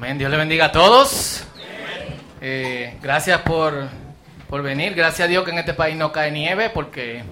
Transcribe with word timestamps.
Amén. 0.00 0.16
Dios 0.16 0.30
le 0.30 0.38
bendiga 0.38 0.64
a 0.64 0.72
todos. 0.72 1.44
Eh, 2.40 2.96
gracias 3.02 3.42
por, 3.42 3.86
por 4.48 4.62
venir. 4.62 4.94
Gracias 4.94 5.26
a 5.26 5.28
Dios 5.28 5.44
que 5.44 5.50
en 5.50 5.58
este 5.58 5.74
país 5.74 5.94
no 5.94 6.10
cae 6.10 6.30
nieve 6.30 6.70
porque 6.70 7.22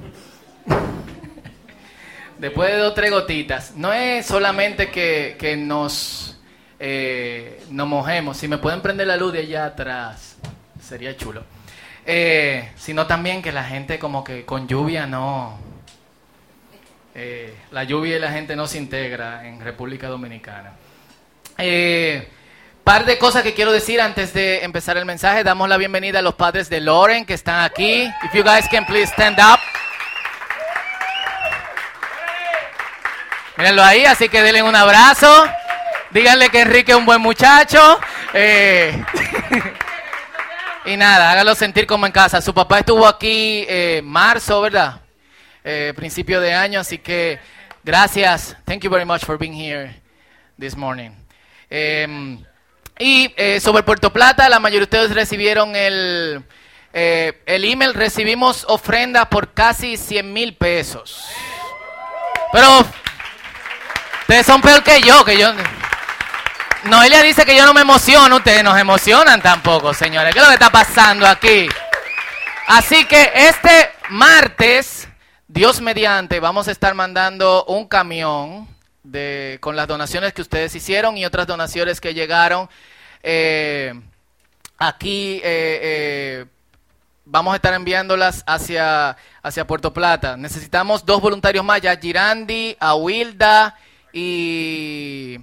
después 2.39 2.71
de 2.71 2.77
dos 2.77 2.93
o 2.93 2.95
tres 2.95 3.11
gotitas, 3.11 3.73
no 3.75 3.91
es 3.95 4.27
solamente 4.27 4.91
que, 4.91 5.37
que 5.39 5.57
nos, 5.57 6.39
eh, 6.79 7.65
nos 7.71 7.89
mojemos. 7.89 8.37
Si 8.37 8.49
me 8.49 8.59
pueden 8.59 8.83
prender 8.83 9.07
la 9.07 9.17
luz 9.17 9.33
de 9.33 9.39
allá 9.39 9.65
atrás, 9.65 10.37
sería 10.79 11.17
chulo. 11.17 11.45
Eh, 12.05 12.73
sino 12.77 13.07
también 13.07 13.41
que 13.41 13.51
la 13.51 13.65
gente 13.65 13.99
como 13.99 14.23
que 14.23 14.45
con 14.45 14.69
lluvia 14.69 15.07
no... 15.07 15.59
la 17.71 17.85
lluvia 17.85 18.17
y 18.17 18.19
la 18.19 18.31
gente 18.31 18.55
no 18.55 18.67
se 18.67 18.77
integra 18.77 19.49
en 19.49 19.59
República 19.59 20.09
Dominicana. 20.09 20.75
Eh, 21.57 22.29
par 22.89 23.05
de 23.05 23.19
cosas 23.19 23.43
que 23.43 23.53
quiero 23.53 23.71
decir 23.71 24.01
antes 24.01 24.33
de 24.33 24.65
empezar 24.65 24.97
el 24.97 25.05
mensaje. 25.05 25.45
Damos 25.45 25.69
la 25.69 25.77
bienvenida 25.77 26.21
a 26.21 26.23
los 26.23 26.37
padres 26.37 26.71
de 26.71 26.81
Loren 26.81 27.27
que 27.27 27.35
están 27.35 27.61
aquí. 27.61 28.05
If 28.25 28.33
you 28.33 28.43
guys 28.43 28.67
can 28.71 28.87
please 28.87 29.13
stand 29.13 29.39
up. 29.39 29.61
Mírenlo 33.59 33.85
ahí, 33.85 34.07
así 34.07 34.31
que 34.31 34.43
denle 34.43 34.63
un 34.63 34.75
abrazo. 34.75 35.29
Díganle 36.13 36.49
que 36.49 36.63
Enrique 36.63 36.93
es 36.93 36.97
un 36.97 37.05
buen 37.05 37.21
muchacho. 37.21 38.01
Eh, 38.33 39.05
y 40.87 40.97
nada, 40.97 41.31
hágalo 41.31 41.55
sentir 41.55 41.87
como 41.87 42.07
en 42.07 42.13
casa. 42.13 42.41
Su 42.41 42.55
papá 42.55 42.79
estuvo 42.79 43.07
aquí 43.07 43.67
eh, 43.69 44.01
marzo, 44.03 44.63
¿verdad? 44.63 45.03
Eh, 45.63 45.93
principio 45.95 46.41
de 46.41 46.55
año, 46.55 46.81
así 46.81 46.97
que 46.97 47.39
gracias. 47.85 48.57
Thank 48.65 48.81
you 48.81 48.91
very 48.91 49.05
much 49.05 49.27
for 49.27 49.37
being 49.37 49.53
here 49.53 49.95
this 50.59 50.75
morning. 50.75 51.11
Y 52.99 53.33
eh, 53.37 53.61
sobre 53.61 53.83
Puerto 53.83 54.13
Plata, 54.13 54.49
la 54.49 54.59
mayoría 54.59 54.81
de 54.81 54.85
ustedes 54.85 55.15
recibieron 55.15 55.77
el, 55.77 56.43
eh, 56.93 57.43
el 57.47 57.65
email. 57.65 57.95
Recibimos 57.95 58.65
ofrenda 58.69 59.31
por 59.31 59.53
casi 59.53 59.97
100 59.97 60.33
mil 60.33 60.57
pesos. 60.57 61.25
Pero 62.53 62.85
ustedes 64.23 64.47
son 64.47 64.61
peor 64.61 64.83
que 64.83 65.01
yo, 65.01 65.25
que 65.25 65.39
yo... 65.39 65.53
Noelia 66.85 67.23
dice 67.23 67.45
que 67.45 67.57
yo 67.57 67.67
no 67.67 67.75
me 67.75 67.81
emociono, 67.81 68.37
ustedes 68.37 68.63
no 68.63 68.75
se 68.75 68.81
emocionan 68.81 69.43
tampoco, 69.43 69.93
señores. 69.93 70.33
¿Qué 70.33 70.39
es 70.39 70.45
lo 70.45 70.51
que 70.51 70.55
está 70.55 70.71
pasando 70.71 71.27
aquí? 71.27 71.69
Así 72.69 73.05
que 73.05 73.33
este 73.35 73.91
martes, 74.11 75.09
Dios 75.49 75.81
mediante, 75.81 76.39
vamos 76.41 76.69
a 76.69 76.73
estar 76.73 76.95
mandando 76.95 77.65
un 77.65 77.87
camión 77.87 78.69
de, 79.11 79.59
con 79.61 79.77
las 79.77 79.89
donaciones 79.89 80.33
que 80.33 80.43
ustedes 80.43 80.75
hicieron 80.75 81.17
y 81.17 81.25
otras 81.25 81.47
donaciones 81.47 82.01
que 82.01 82.15
llegaron. 82.15 82.69
Eh, 83.23 83.93
aquí 84.79 85.37
eh, 85.37 85.81
eh, 85.83 86.47
vamos 87.25 87.53
a 87.53 87.57
estar 87.57 87.75
enviándolas 87.75 88.45
hacia, 88.47 89.17
hacia 89.43 89.67
Puerto 89.67 89.93
Plata. 89.93 90.37
Necesitamos 90.37 91.05
dos 91.05 91.21
voluntarios 91.21 91.65
más, 91.65 91.81
ya 91.81 91.97
Girandi, 91.97 92.77
Awilda 92.79 93.77
y 94.13 95.39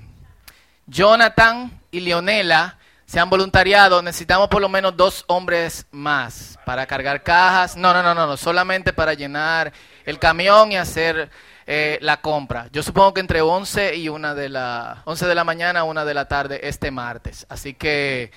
Jonathan 0.87 1.71
y 1.91 1.99
Leonela 2.01 2.77
se 3.05 3.19
han 3.19 3.29
voluntariado. 3.29 4.01
Necesitamos 4.01 4.47
por 4.49 4.61
lo 4.61 4.69
menos 4.69 4.97
dos 4.97 5.23
hombres 5.27 5.85
más 5.91 6.57
para 6.65 6.85
cargar 6.85 7.23
cajas. 7.23 7.75
No, 7.75 7.93
no, 7.93 8.01
no, 8.01 8.13
no, 8.15 8.27
no. 8.27 8.37
solamente 8.37 8.93
para 8.93 9.13
llenar 9.13 9.71
el 10.05 10.19
camión 10.19 10.71
y 10.71 10.77
hacer 10.77 11.29
eh, 11.67 11.97
la 12.01 12.21
compra. 12.21 12.67
Yo 12.71 12.83
supongo 12.83 13.13
que 13.13 13.21
entre 13.21 13.41
11 13.41 13.95
y 13.95 14.09
una 14.09 14.35
de 14.35 14.49
la 14.49 15.01
11 15.05 15.25
de 15.27 15.35
la 15.35 15.43
mañana 15.43 15.81
a 15.81 15.83
una 15.83 16.05
de 16.05 16.13
la 16.13 16.27
tarde 16.27 16.59
este 16.63 16.91
martes. 16.91 17.45
Así 17.49 17.73
que 17.73 18.31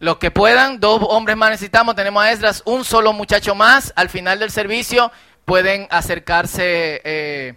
los 0.00 0.18
que 0.18 0.30
puedan, 0.30 0.80
dos 0.80 1.00
hombres 1.08 1.36
más 1.36 1.50
necesitamos. 1.50 1.94
Tenemos 1.94 2.22
a 2.22 2.32
Esdras, 2.32 2.62
un 2.64 2.84
solo 2.84 3.12
muchacho 3.12 3.54
más. 3.54 3.92
Al 3.96 4.08
final 4.08 4.38
del 4.38 4.50
servicio 4.50 5.12
pueden 5.44 5.86
acercarse. 5.90 7.00
Eh, 7.04 7.54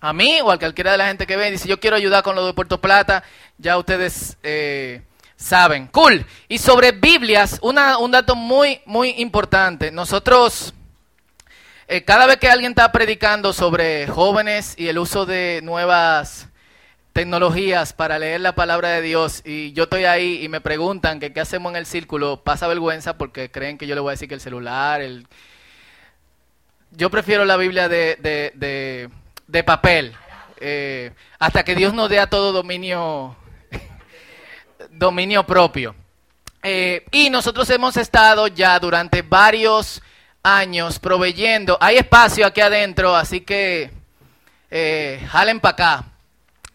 a 0.00 0.12
mí 0.12 0.40
o 0.42 0.50
a 0.50 0.58
cualquiera 0.58 0.92
de 0.92 0.98
la 0.98 1.06
gente 1.08 1.26
que 1.26 1.36
ve 1.36 1.48
y 1.48 1.52
dice 1.52 1.68
yo 1.68 1.78
quiero 1.78 1.96
ayudar 1.96 2.22
con 2.22 2.34
lo 2.34 2.46
de 2.46 2.54
Puerto 2.54 2.80
Plata, 2.80 3.22
ya 3.58 3.76
ustedes 3.76 4.38
eh, 4.42 5.02
saben. 5.36 5.86
Cool. 5.88 6.24
Y 6.48 6.58
sobre 6.58 6.92
Biblias, 6.92 7.58
una, 7.62 7.98
un 7.98 8.10
dato 8.10 8.34
muy, 8.34 8.80
muy 8.86 9.10
importante. 9.18 9.90
Nosotros, 9.90 10.74
eh, 11.90 12.04
cada 12.04 12.26
vez 12.26 12.38
que 12.38 12.48
alguien 12.48 12.72
está 12.72 12.92
predicando 12.92 13.52
sobre 13.52 14.06
jóvenes 14.06 14.74
y 14.78 14.88
el 14.88 14.98
uso 14.98 15.26
de 15.26 15.60
nuevas 15.62 16.48
tecnologías 17.12 17.92
para 17.92 18.18
leer 18.18 18.40
la 18.40 18.54
palabra 18.54 18.90
de 18.90 19.02
Dios 19.02 19.42
y 19.44 19.72
yo 19.72 19.82
estoy 19.82 20.04
ahí 20.04 20.42
y 20.42 20.48
me 20.48 20.60
preguntan 20.60 21.18
que 21.20 21.32
qué 21.32 21.40
hacemos 21.40 21.70
en 21.72 21.76
el 21.76 21.86
círculo, 21.86 22.44
pasa 22.44 22.68
vergüenza 22.68 23.18
porque 23.18 23.50
creen 23.50 23.76
que 23.76 23.86
yo 23.88 23.96
le 23.96 24.00
voy 24.00 24.10
a 24.10 24.12
decir 24.12 24.28
que 24.28 24.36
el 24.36 24.40
celular, 24.40 25.00
el... 25.00 25.26
Yo 26.92 27.10
prefiero 27.10 27.44
la 27.44 27.56
Biblia 27.56 27.88
de, 27.88 28.16
de, 28.16 28.52
de 28.54 29.10
de 29.50 29.64
papel, 29.64 30.14
eh, 30.60 31.12
hasta 31.38 31.64
que 31.64 31.74
Dios 31.74 31.92
nos 31.92 32.08
dé 32.08 32.20
a 32.20 32.28
todo 32.28 32.52
dominio, 32.52 33.36
dominio 34.90 35.44
propio. 35.44 35.94
Eh, 36.62 37.04
y 37.10 37.30
nosotros 37.30 37.68
hemos 37.70 37.96
estado 37.96 38.46
ya 38.46 38.78
durante 38.78 39.22
varios 39.22 40.00
años 40.42 40.98
proveyendo, 40.98 41.76
hay 41.80 41.96
espacio 41.96 42.46
aquí 42.46 42.60
adentro, 42.60 43.14
así 43.14 43.40
que 43.42 43.90
eh, 44.70 45.26
jalen 45.30 45.60
para 45.60 45.72
acá. 45.72 46.04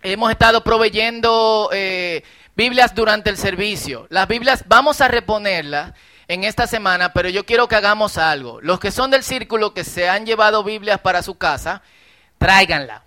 Hemos 0.01 0.29
estado 0.31 0.63
proveyendo 0.63 1.69
eh, 1.73 2.23
Biblias 2.55 2.93
durante 2.93 3.29
el 3.29 3.37
servicio. 3.37 4.05
Las 4.09 4.27
Biblias 4.27 4.65
vamos 4.67 5.01
a 5.01 5.07
reponerlas 5.07 5.93
en 6.27 6.43
esta 6.43 6.67
semana, 6.67 7.13
pero 7.13 7.29
yo 7.29 7.45
quiero 7.45 7.67
que 7.67 7.75
hagamos 7.75 8.17
algo. 8.17 8.61
Los 8.61 8.79
que 8.79 8.91
son 8.91 9.11
del 9.11 9.23
círculo 9.23 9.73
que 9.73 9.83
se 9.83 10.09
han 10.09 10.25
llevado 10.25 10.63
Biblias 10.63 10.99
para 10.99 11.23
su 11.23 11.37
casa, 11.37 11.81
tráiganla. 12.37 13.03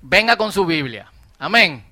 Venga 0.00 0.36
con 0.36 0.52
su 0.52 0.64
Biblia. 0.64 1.12
Amén. 1.38 1.84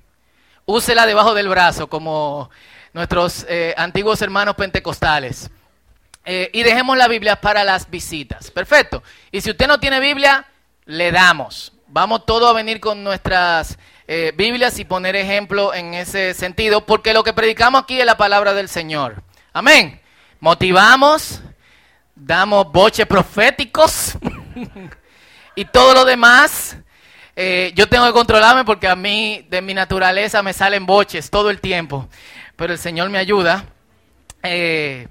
Úsela 0.65 1.05
debajo 1.05 1.33
del 1.33 1.47
brazo 1.47 1.87
como 1.87 2.49
nuestros 2.91 3.45
eh, 3.47 3.73
antiguos 3.77 4.21
hermanos 4.21 4.55
pentecostales. 4.55 5.49
Eh, 6.29 6.49
y 6.51 6.63
dejemos 6.63 6.97
la 6.97 7.07
Biblia 7.07 7.39
para 7.39 7.63
las 7.63 7.89
visitas. 7.89 8.51
Perfecto. 8.51 9.01
Y 9.31 9.39
si 9.39 9.49
usted 9.49 9.65
no 9.65 9.79
tiene 9.79 10.01
Biblia, 10.01 10.45
le 10.85 11.13
damos. 11.13 11.71
Vamos 11.87 12.25
todos 12.25 12.49
a 12.49 12.53
venir 12.53 12.81
con 12.81 13.01
nuestras 13.01 13.79
eh, 14.09 14.33
Biblias 14.35 14.77
y 14.77 14.83
poner 14.83 15.15
ejemplo 15.15 15.73
en 15.73 15.93
ese 15.93 16.33
sentido, 16.33 16.85
porque 16.85 17.13
lo 17.13 17.23
que 17.23 17.31
predicamos 17.31 17.81
aquí 17.81 17.97
es 17.97 18.05
la 18.05 18.17
palabra 18.17 18.53
del 18.53 18.67
Señor. 18.67 19.23
Amén. 19.53 20.01
Motivamos, 20.41 21.41
damos 22.13 22.69
boches 22.73 23.05
proféticos. 23.05 24.17
y 25.55 25.63
todo 25.63 25.93
lo 25.93 26.03
demás, 26.03 26.75
eh, 27.37 27.71
yo 27.73 27.87
tengo 27.87 28.05
que 28.05 28.11
controlarme 28.11 28.65
porque 28.65 28.89
a 28.89 28.97
mí 28.97 29.47
de 29.49 29.61
mi 29.61 29.73
naturaleza 29.73 30.43
me 30.43 30.51
salen 30.51 30.85
boches 30.85 31.29
todo 31.29 31.49
el 31.49 31.61
tiempo, 31.61 32.09
pero 32.57 32.73
el 32.73 32.79
Señor 32.79 33.09
me 33.09 33.17
ayuda. 33.17 33.63
Eh, 34.43 35.07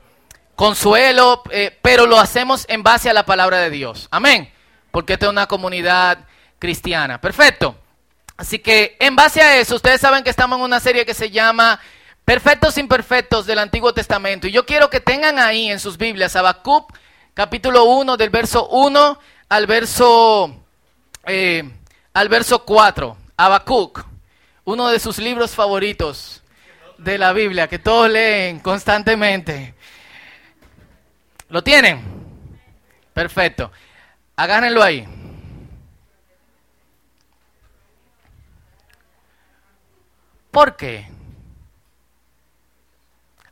consuelo, 0.56 1.42
eh, 1.50 1.78
pero 1.82 2.06
lo 2.06 2.18
hacemos 2.18 2.64
en 2.68 2.82
base 2.82 3.08
a 3.08 3.12
la 3.12 3.26
palabra 3.26 3.58
de 3.58 3.70
Dios. 3.70 4.08
Amén. 4.10 4.52
Porque 4.90 5.12
esta 5.12 5.26
es 5.26 5.30
una 5.30 5.46
comunidad 5.46 6.18
cristiana. 6.58 7.20
Perfecto. 7.20 7.76
Así 8.36 8.58
que 8.58 8.96
en 8.98 9.14
base 9.14 9.40
a 9.40 9.58
eso, 9.58 9.76
ustedes 9.76 10.00
saben 10.00 10.24
que 10.24 10.30
estamos 10.30 10.58
en 10.58 10.64
una 10.64 10.80
serie 10.80 11.06
que 11.06 11.14
se 11.14 11.30
llama 11.30 11.78
Perfectos 12.24 12.76
Imperfectos 12.76 13.46
del 13.46 13.60
Antiguo 13.60 13.94
Testamento. 13.94 14.48
Y 14.48 14.52
yo 14.52 14.66
quiero 14.66 14.90
que 14.90 15.00
tengan 15.00 15.38
ahí 15.38 15.70
en 15.70 15.78
sus 15.78 15.96
Biblias 15.96 16.34
Habacuc, 16.36 16.92
capítulo 17.34 17.84
1, 17.84 18.16
del 18.16 18.30
verso 18.30 18.68
1 18.68 19.18
al 19.48 19.66
verso, 19.66 20.64
eh, 21.24 21.70
al 22.12 22.28
verso 22.28 22.64
4, 22.64 23.16
Habacuc, 23.36 24.04
uno 24.64 24.88
de 24.88 24.98
sus 24.98 25.18
libros 25.18 25.52
favoritos 25.52 26.42
de 26.98 27.18
la 27.18 27.32
Biblia, 27.32 27.68
que 27.68 27.78
todos 27.78 28.10
leen 28.10 28.58
constantemente. 28.60 29.75
¿Lo 31.48 31.62
tienen? 31.62 32.02
Perfecto. 33.12 33.70
Agárrenlo 34.36 34.82
ahí. 34.82 35.06
¿Por 40.50 40.76
qué? 40.76 41.08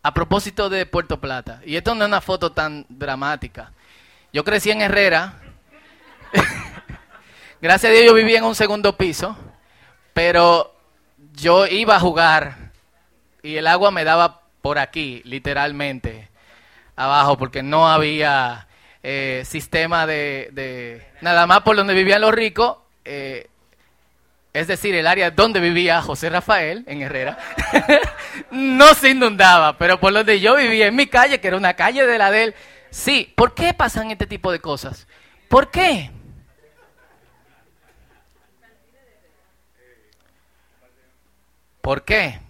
A 0.02 0.12
propósito 0.12 0.68
de 0.68 0.86
Puerto 0.86 1.20
Plata, 1.20 1.60
y 1.64 1.76
esto 1.76 1.94
no 1.94 2.04
es 2.04 2.08
una 2.08 2.20
foto 2.20 2.52
tan 2.52 2.84
dramática. 2.88 3.72
Yo 4.32 4.44
crecí 4.44 4.70
en 4.70 4.82
Herrera, 4.82 5.40
Gracias 7.60 7.90
a 7.90 7.92
Dios 7.94 8.06
yo 8.06 8.14
vivía 8.14 8.38
en 8.38 8.44
un 8.44 8.54
segundo 8.54 8.96
piso, 8.96 9.36
pero 10.12 10.74
yo 11.32 11.66
iba 11.66 11.96
a 11.96 12.00
jugar 12.00 12.72
y 13.42 13.56
el 13.56 13.66
agua 13.66 13.90
me 13.90 14.04
daba 14.04 14.42
por 14.60 14.78
aquí, 14.78 15.22
literalmente, 15.24 16.28
abajo, 16.96 17.36
porque 17.36 17.62
no 17.62 17.88
había 17.88 18.66
eh, 19.02 19.42
sistema 19.46 20.06
de, 20.06 20.48
de, 20.52 21.06
Nada 21.20 21.46
más 21.46 21.60
por 21.60 21.76
donde 21.76 21.94
vivían 21.94 22.20
los 22.20 22.32
ricos, 22.32 22.78
eh, 23.04 23.48
es 24.52 24.68
decir, 24.68 24.94
el 24.94 25.06
área 25.06 25.32
donde 25.32 25.58
vivía 25.58 26.00
José 26.00 26.30
Rafael, 26.30 26.84
en 26.86 27.02
Herrera, 27.02 27.38
no 28.52 28.94
se 28.94 29.10
inundaba, 29.10 29.76
pero 29.78 29.98
por 29.98 30.12
donde 30.12 30.40
yo 30.40 30.56
vivía, 30.56 30.86
en 30.86 30.94
mi 30.94 31.08
calle, 31.08 31.40
que 31.40 31.48
era 31.48 31.56
una 31.56 31.74
calle 31.74 32.06
de 32.06 32.18
la 32.18 32.30
de 32.30 32.44
él, 32.44 32.54
sí. 32.90 33.32
¿Por 33.36 33.54
qué 33.54 33.74
pasan 33.74 34.10
este 34.10 34.26
tipo 34.26 34.52
de 34.52 34.60
cosas? 34.60 35.08
¿Por 35.48 35.70
qué? 35.70 36.10
¿Por 41.80 42.04
qué? 42.04 42.40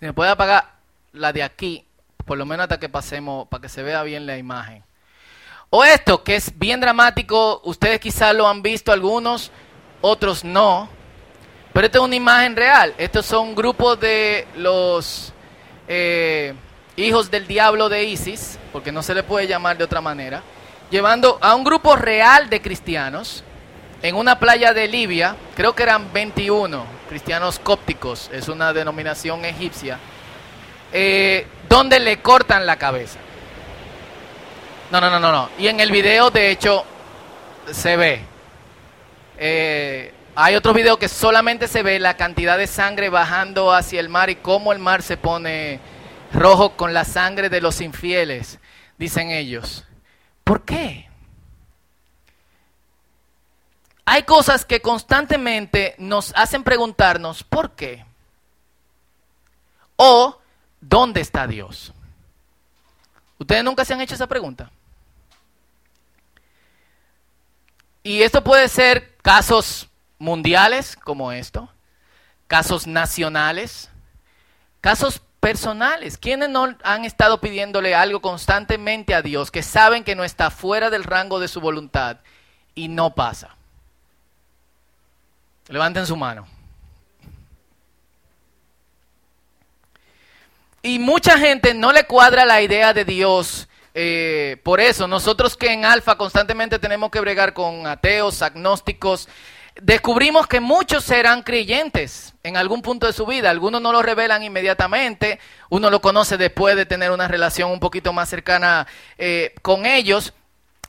Si 0.00 0.06
me 0.06 0.12
puede 0.12 0.30
apagar 0.30 0.72
la 1.12 1.32
de 1.32 1.42
aquí, 1.42 1.87
por 2.28 2.36
lo 2.36 2.44
menos 2.44 2.64
hasta 2.64 2.78
que 2.78 2.90
pasemos, 2.90 3.48
para 3.48 3.62
que 3.62 3.68
se 3.70 3.82
vea 3.82 4.02
bien 4.02 4.26
la 4.26 4.36
imagen. 4.36 4.84
O 5.70 5.82
esto, 5.82 6.22
que 6.22 6.36
es 6.36 6.56
bien 6.58 6.78
dramático, 6.78 7.62
ustedes 7.64 7.98
quizás 7.98 8.34
lo 8.34 8.46
han 8.46 8.60
visto 8.60 8.92
algunos, 8.92 9.50
otros 10.02 10.44
no. 10.44 10.90
Pero 11.72 11.86
esta 11.86 11.98
es 11.98 12.04
una 12.04 12.16
imagen 12.16 12.54
real. 12.54 12.94
Estos 12.98 13.24
son 13.24 13.54
grupos 13.54 13.98
de 13.98 14.46
los 14.56 15.32
eh, 15.88 16.54
hijos 16.96 17.30
del 17.30 17.46
diablo 17.46 17.88
de 17.88 18.04
Isis, 18.04 18.58
porque 18.72 18.92
no 18.92 19.02
se 19.02 19.14
le 19.14 19.22
puede 19.22 19.46
llamar 19.46 19.78
de 19.78 19.84
otra 19.84 20.02
manera, 20.02 20.42
llevando 20.90 21.38
a 21.40 21.54
un 21.54 21.64
grupo 21.64 21.96
real 21.96 22.50
de 22.50 22.60
cristianos 22.60 23.42
en 24.02 24.16
una 24.16 24.38
playa 24.38 24.74
de 24.74 24.86
Libia, 24.86 25.34
creo 25.56 25.74
que 25.74 25.82
eran 25.82 26.12
21 26.12 26.84
cristianos 27.08 27.58
cópticos, 27.58 28.30
es 28.34 28.48
una 28.48 28.74
denominación 28.74 29.46
egipcia, 29.46 29.98
eh, 30.92 31.46
donde 31.68 32.00
le 32.00 32.20
cortan 32.20 32.66
la 32.66 32.76
cabeza. 32.76 33.18
No, 34.90 35.00
no, 35.00 35.10
no, 35.10 35.20
no, 35.20 35.32
no. 35.32 35.50
Y 35.58 35.68
en 35.68 35.80
el 35.80 35.90
video, 35.90 36.30
de 36.30 36.50
hecho, 36.50 36.84
se 37.70 37.96
ve. 37.96 38.22
Eh, 39.36 40.14
hay 40.34 40.54
otro 40.54 40.72
video 40.72 40.98
que 40.98 41.08
solamente 41.08 41.68
se 41.68 41.82
ve 41.82 41.98
la 41.98 42.16
cantidad 42.16 42.56
de 42.56 42.66
sangre 42.66 43.08
bajando 43.08 43.72
hacia 43.72 44.00
el 44.00 44.08
mar 44.08 44.30
y 44.30 44.36
cómo 44.36 44.72
el 44.72 44.78
mar 44.78 45.02
se 45.02 45.16
pone 45.16 45.80
rojo 46.32 46.76
con 46.76 46.94
la 46.94 47.04
sangre 47.04 47.48
de 47.48 47.60
los 47.60 47.80
infieles, 47.80 48.58
dicen 48.98 49.30
ellos. 49.30 49.84
¿Por 50.44 50.64
qué? 50.64 51.08
Hay 54.04 54.22
cosas 54.22 54.64
que 54.64 54.80
constantemente 54.80 55.94
nos 55.98 56.32
hacen 56.34 56.62
preguntarnos 56.62 57.44
¿por 57.44 57.72
qué? 57.72 58.06
O 59.96 60.37
¿dónde 60.80 61.20
está 61.20 61.46
Dios? 61.46 61.92
¿Ustedes 63.38 63.64
nunca 63.64 63.84
se 63.84 63.94
han 63.94 64.00
hecho 64.00 64.14
esa 64.14 64.26
pregunta? 64.26 64.70
Y 68.02 68.22
esto 68.22 68.42
puede 68.42 68.68
ser 68.68 69.16
casos 69.18 69.88
mundiales 70.18 70.96
como 70.96 71.32
esto, 71.32 71.70
casos 72.46 72.86
nacionales, 72.86 73.90
casos 74.80 75.20
personales. 75.40 76.18
¿Quiénes 76.18 76.48
no 76.48 76.76
han 76.82 77.04
estado 77.04 77.40
pidiéndole 77.40 77.94
algo 77.94 78.20
constantemente 78.20 79.14
a 79.14 79.22
Dios 79.22 79.50
que 79.50 79.62
saben 79.62 80.04
que 80.04 80.14
no 80.14 80.24
está 80.24 80.50
fuera 80.50 80.90
del 80.90 81.04
rango 81.04 81.38
de 81.38 81.48
su 81.48 81.60
voluntad 81.60 82.18
y 82.74 82.88
no 82.88 83.14
pasa? 83.14 83.56
Levanten 85.68 86.06
su 86.06 86.16
mano. 86.16 86.46
Y 90.82 90.98
mucha 90.98 91.38
gente 91.38 91.74
no 91.74 91.92
le 91.92 92.04
cuadra 92.04 92.44
la 92.44 92.62
idea 92.62 92.92
de 92.94 93.04
Dios 93.04 93.68
eh, 94.00 94.58
por 94.62 94.80
eso, 94.80 95.08
nosotros 95.08 95.56
que 95.56 95.72
en 95.72 95.84
Alfa 95.84 96.16
constantemente 96.16 96.78
tenemos 96.78 97.10
que 97.10 97.18
bregar 97.18 97.52
con 97.52 97.84
ateos, 97.84 98.42
agnósticos, 98.42 99.28
descubrimos 99.82 100.46
que 100.46 100.60
muchos 100.60 101.02
serán 101.02 101.42
creyentes 101.42 102.32
en 102.44 102.56
algún 102.56 102.80
punto 102.80 103.08
de 103.08 103.12
su 103.12 103.26
vida. 103.26 103.50
Algunos 103.50 103.82
no 103.82 103.90
lo 103.90 104.00
revelan 104.00 104.44
inmediatamente, 104.44 105.40
uno 105.68 105.90
lo 105.90 106.00
conoce 106.00 106.36
después 106.36 106.76
de 106.76 106.86
tener 106.86 107.10
una 107.10 107.26
relación 107.26 107.72
un 107.72 107.80
poquito 107.80 108.12
más 108.12 108.28
cercana 108.28 108.86
eh, 109.18 109.52
con 109.62 109.84
ellos. 109.84 110.32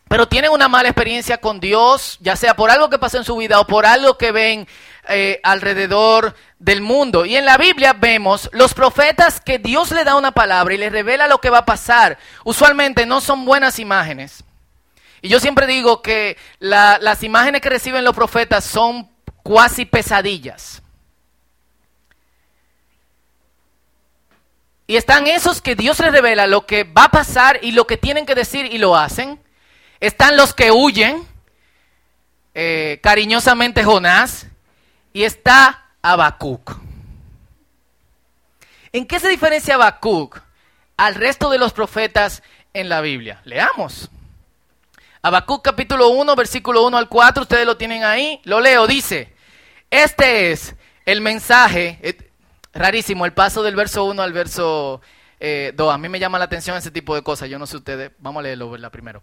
Pero 0.10 0.28
tienen 0.28 0.52
una 0.52 0.68
mala 0.68 0.90
experiencia 0.90 1.38
con 1.38 1.60
Dios, 1.60 2.18
ya 2.20 2.36
sea 2.36 2.56
por 2.56 2.72
algo 2.72 2.90
que 2.90 2.98
pasó 2.98 3.20
en 3.20 3.24
su 3.24 3.38
vida 3.38 3.60
o 3.60 3.68
por 3.68 3.86
algo 3.86 4.18
que 4.18 4.32
ven 4.32 4.68
eh, 5.08 5.40
alrededor 5.44 6.36
del 6.58 6.82
mundo. 6.82 7.26
Y 7.26 7.36
en 7.36 7.46
la 7.46 7.58
Biblia 7.58 7.94
vemos 7.94 8.50
los 8.52 8.74
profetas 8.74 9.40
que 9.40 9.60
Dios 9.60 9.92
le 9.92 10.04
da 10.04 10.16
una 10.16 10.32
palabra 10.32 10.74
y 10.74 10.80
les 10.80 10.92
revela 10.92 11.28
lo 11.28 11.38
que 11.38 11.52
va 11.52 11.60
a 11.60 11.66
pasar. 11.66 12.18
Usualmente 12.44 13.06
no 13.06 13.22
son 13.22 13.46
buenas 13.46 13.78
imágenes. 13.78 14.44
Y 15.22 15.30
yo 15.30 15.40
siempre 15.40 15.68
digo 15.68 16.02
que 16.02 16.38
las 16.58 17.22
imágenes 17.22 17.62
que 17.62 17.70
reciben 17.70 18.04
los 18.04 18.16
profetas 18.16 18.64
son 18.64 19.12
cuasi 19.44 19.86
pesadillas. 19.86 20.82
Y 24.88 24.98
están 24.98 25.28
esos 25.28 25.62
que 25.62 25.76
Dios 25.76 26.00
les 26.00 26.12
revela 26.12 26.48
lo 26.48 26.66
que 26.66 26.84
va 26.84 27.04
a 27.04 27.12
pasar 27.12 27.60
y 27.62 27.74
lo 27.74 27.86
que 27.86 27.98
tienen 27.98 28.26
que 28.26 28.34
decir 28.34 28.66
y 28.66 28.80
lo 28.80 28.96
hacen. 28.96 29.40
Están 30.00 30.38
los 30.38 30.54
que 30.54 30.72
huyen, 30.72 31.28
eh, 32.54 33.00
cariñosamente 33.04 33.84
Jonás, 33.84 34.48
y 35.12 35.24
está 35.24 35.90
Habacuc. 36.02 36.78
¿En 38.94 39.06
qué 39.06 39.20
se 39.20 39.30
diferencia 39.30 39.76
Habacuc 39.76 40.42
al 40.96 41.16
resto 41.16 41.50
de 41.50 41.58
los 41.58 41.74
profetas 41.74 42.44
en 42.74 42.88
la 42.88 43.02
Biblia? 43.02 43.42
Leamos. 43.44 44.10
Habacuc 45.22 45.66
capítulo 45.66 46.08
1, 46.10 46.34
versículo 46.36 46.88
1 46.88 46.98
al 46.98 47.10
4, 47.10 47.44
ustedes 47.44 47.66
lo 47.66 47.76
tienen 47.76 48.06
ahí, 48.06 48.40
lo 48.46 48.62
leo, 48.62 48.88
dice, 48.88 49.34
este 49.90 50.52
es 50.52 50.76
el 51.06 51.20
mensaje, 51.20 52.00
eh, 52.02 52.32
rarísimo 52.72 53.26
el 53.26 53.34
paso 53.34 53.64
del 53.64 53.76
verso 53.76 54.06
1 54.06 54.22
al 54.22 54.32
verso 54.32 55.02
eh, 55.42 55.74
2, 55.76 55.94
a 55.94 55.98
mí 55.98 56.08
me 56.08 56.20
llama 56.20 56.40
la 56.40 56.46
atención 56.46 56.78
ese 56.78 56.90
tipo 56.90 57.16
de 57.16 57.22
cosas, 57.22 57.50
yo 57.50 57.60
no 57.60 57.68
sé 57.68 57.76
ustedes, 57.76 58.12
vamos 58.20 58.40
a 58.40 58.44
leerlo 58.44 58.72
primero. 58.90 59.22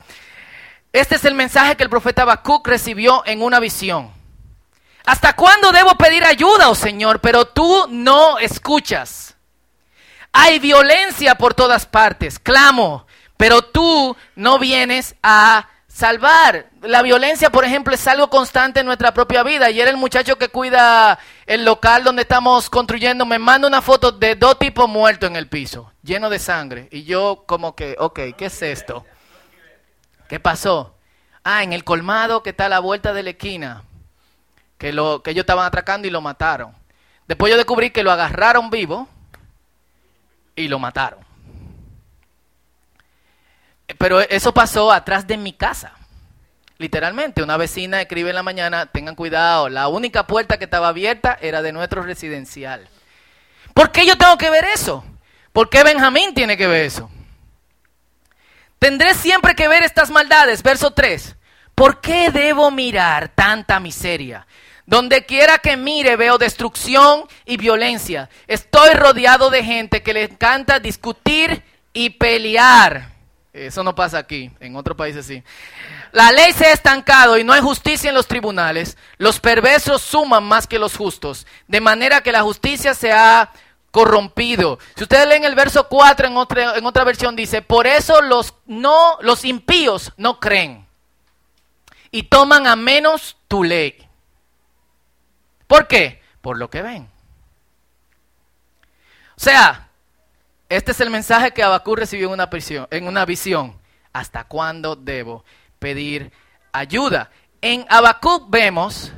Este 0.96 1.16
es 1.16 1.26
el 1.26 1.34
mensaje 1.34 1.76
que 1.76 1.82
el 1.82 1.90
profeta 1.90 2.22
Habacuc 2.22 2.66
recibió 2.66 3.22
en 3.26 3.42
una 3.42 3.60
visión. 3.60 4.10
¿Hasta 5.04 5.34
cuándo 5.36 5.70
debo 5.70 5.94
pedir 5.96 6.24
ayuda, 6.24 6.70
oh 6.70 6.74
Señor? 6.74 7.20
Pero 7.20 7.44
tú 7.44 7.86
no 7.90 8.38
escuchas. 8.38 9.36
Hay 10.32 10.58
violencia 10.58 11.34
por 11.34 11.52
todas 11.52 11.84
partes. 11.84 12.38
Clamo, 12.38 13.06
pero 13.36 13.60
tú 13.60 14.16
no 14.36 14.58
vienes 14.58 15.14
a 15.22 15.68
salvar. 15.86 16.70
La 16.80 17.02
violencia, 17.02 17.50
por 17.50 17.66
ejemplo, 17.66 17.94
es 17.94 18.06
algo 18.08 18.30
constante 18.30 18.80
en 18.80 18.86
nuestra 18.86 19.12
propia 19.12 19.42
vida. 19.42 19.66
Ayer 19.66 19.88
el 19.88 19.98
muchacho 19.98 20.38
que 20.38 20.48
cuida 20.48 21.18
el 21.44 21.66
local 21.66 22.04
donde 22.04 22.22
estamos 22.22 22.70
construyendo 22.70 23.26
me 23.26 23.38
manda 23.38 23.68
una 23.68 23.82
foto 23.82 24.12
de 24.12 24.34
dos 24.34 24.58
tipos 24.58 24.88
muertos 24.88 25.28
en 25.28 25.36
el 25.36 25.46
piso, 25.46 25.92
lleno 26.02 26.30
de 26.30 26.38
sangre. 26.38 26.88
Y 26.90 27.04
yo 27.04 27.44
como 27.46 27.76
que, 27.76 27.96
ok, 27.98 28.20
¿qué 28.38 28.46
es 28.46 28.62
esto? 28.62 29.04
¿Qué 30.28 30.40
pasó? 30.40 30.96
Ah, 31.44 31.62
en 31.62 31.72
el 31.72 31.84
colmado 31.84 32.42
que 32.42 32.50
está 32.50 32.66
a 32.66 32.68
la 32.68 32.80
vuelta 32.80 33.12
de 33.12 33.22
la 33.22 33.30
esquina 33.30 33.84
que, 34.78 34.92
lo, 34.92 35.22
que 35.22 35.30
ellos 35.30 35.42
estaban 35.42 35.66
atracando 35.66 36.06
y 36.06 36.10
lo 36.10 36.20
mataron. 36.20 36.74
Después 37.26 37.50
yo 37.50 37.56
descubrí 37.56 37.90
que 37.90 38.02
lo 38.02 38.12
agarraron 38.12 38.70
vivo 38.70 39.08
y 40.54 40.68
lo 40.68 40.78
mataron. 40.78 41.20
Pero 43.98 44.20
eso 44.20 44.52
pasó 44.52 44.92
atrás 44.92 45.26
de 45.26 45.36
mi 45.36 45.52
casa. 45.52 45.92
Literalmente, 46.78 47.42
una 47.42 47.56
vecina 47.56 48.02
escribe 48.02 48.30
en 48.30 48.36
la 48.36 48.42
mañana, 48.42 48.86
tengan 48.86 49.14
cuidado, 49.14 49.68
la 49.68 49.88
única 49.88 50.26
puerta 50.26 50.58
que 50.58 50.64
estaba 50.64 50.88
abierta 50.88 51.38
era 51.40 51.62
de 51.62 51.72
nuestro 51.72 52.02
residencial. 52.02 52.86
¿Por 53.72 53.92
qué 53.92 54.04
yo 54.04 54.18
tengo 54.18 54.36
que 54.36 54.50
ver 54.50 54.64
eso? 54.64 55.04
¿Por 55.52 55.70
qué 55.70 55.84
Benjamín 55.84 56.34
tiene 56.34 56.56
que 56.56 56.66
ver 56.66 56.84
eso? 56.84 57.10
Tendré 58.78 59.14
siempre 59.14 59.54
que 59.54 59.68
ver 59.68 59.82
estas 59.82 60.10
maldades. 60.10 60.62
Verso 60.62 60.92
3. 60.92 61.36
¿Por 61.74 62.00
qué 62.00 62.30
debo 62.30 62.70
mirar 62.70 63.28
tanta 63.28 63.80
miseria? 63.80 64.46
Donde 64.86 65.26
quiera 65.26 65.58
que 65.58 65.76
mire 65.76 66.16
veo 66.16 66.38
destrucción 66.38 67.24
y 67.44 67.56
violencia. 67.56 68.30
Estoy 68.46 68.94
rodeado 68.94 69.50
de 69.50 69.64
gente 69.64 70.02
que 70.02 70.14
le 70.14 70.24
encanta 70.24 70.78
discutir 70.78 71.62
y 71.92 72.10
pelear. 72.10 73.10
Eso 73.52 73.82
no 73.82 73.94
pasa 73.94 74.18
aquí, 74.18 74.50
en 74.60 74.76
otros 74.76 74.96
países 74.96 75.24
sí. 75.24 75.42
La 76.12 76.30
ley 76.30 76.52
se 76.52 76.66
ha 76.66 76.72
estancado 76.72 77.38
y 77.38 77.44
no 77.44 77.54
hay 77.54 77.62
justicia 77.62 78.10
en 78.10 78.14
los 78.14 78.26
tribunales. 78.26 78.98
Los 79.16 79.40
perversos 79.40 80.02
suman 80.02 80.44
más 80.44 80.66
que 80.66 80.78
los 80.78 80.96
justos, 80.96 81.46
de 81.66 81.80
manera 81.80 82.20
que 82.20 82.32
la 82.32 82.42
justicia 82.42 82.94
se 82.94 83.12
ha 83.12 83.50
corrompido. 83.96 84.78
Si 84.94 85.04
ustedes 85.04 85.26
leen 85.26 85.44
el 85.44 85.54
verso 85.54 85.88
4 85.88 86.26
en 86.26 86.36
otra, 86.36 86.76
en 86.76 86.84
otra 86.84 87.02
versión 87.02 87.34
dice, 87.34 87.62
por 87.62 87.86
eso 87.86 88.20
los, 88.20 88.52
no, 88.66 89.16
los 89.22 89.42
impíos 89.46 90.12
no 90.18 90.38
creen 90.38 90.86
y 92.10 92.24
toman 92.24 92.66
a 92.66 92.76
menos 92.76 93.38
tu 93.48 93.64
ley. 93.64 94.06
¿Por 95.66 95.88
qué? 95.88 96.22
Por 96.42 96.58
lo 96.58 96.68
que 96.68 96.82
ven. 96.82 97.08
O 99.34 99.40
sea, 99.40 99.88
este 100.68 100.92
es 100.92 101.00
el 101.00 101.08
mensaje 101.08 101.52
que 101.52 101.62
Abacú 101.62 101.96
recibió 101.96 102.26
en 102.26 102.34
una, 102.34 102.50
en 102.90 103.08
una 103.08 103.24
visión. 103.24 103.80
¿Hasta 104.12 104.44
cuándo 104.44 104.94
debo 104.94 105.42
pedir 105.78 106.32
ayuda? 106.70 107.30
En 107.62 107.86
Habacuc 107.88 108.50
vemos 108.50 109.10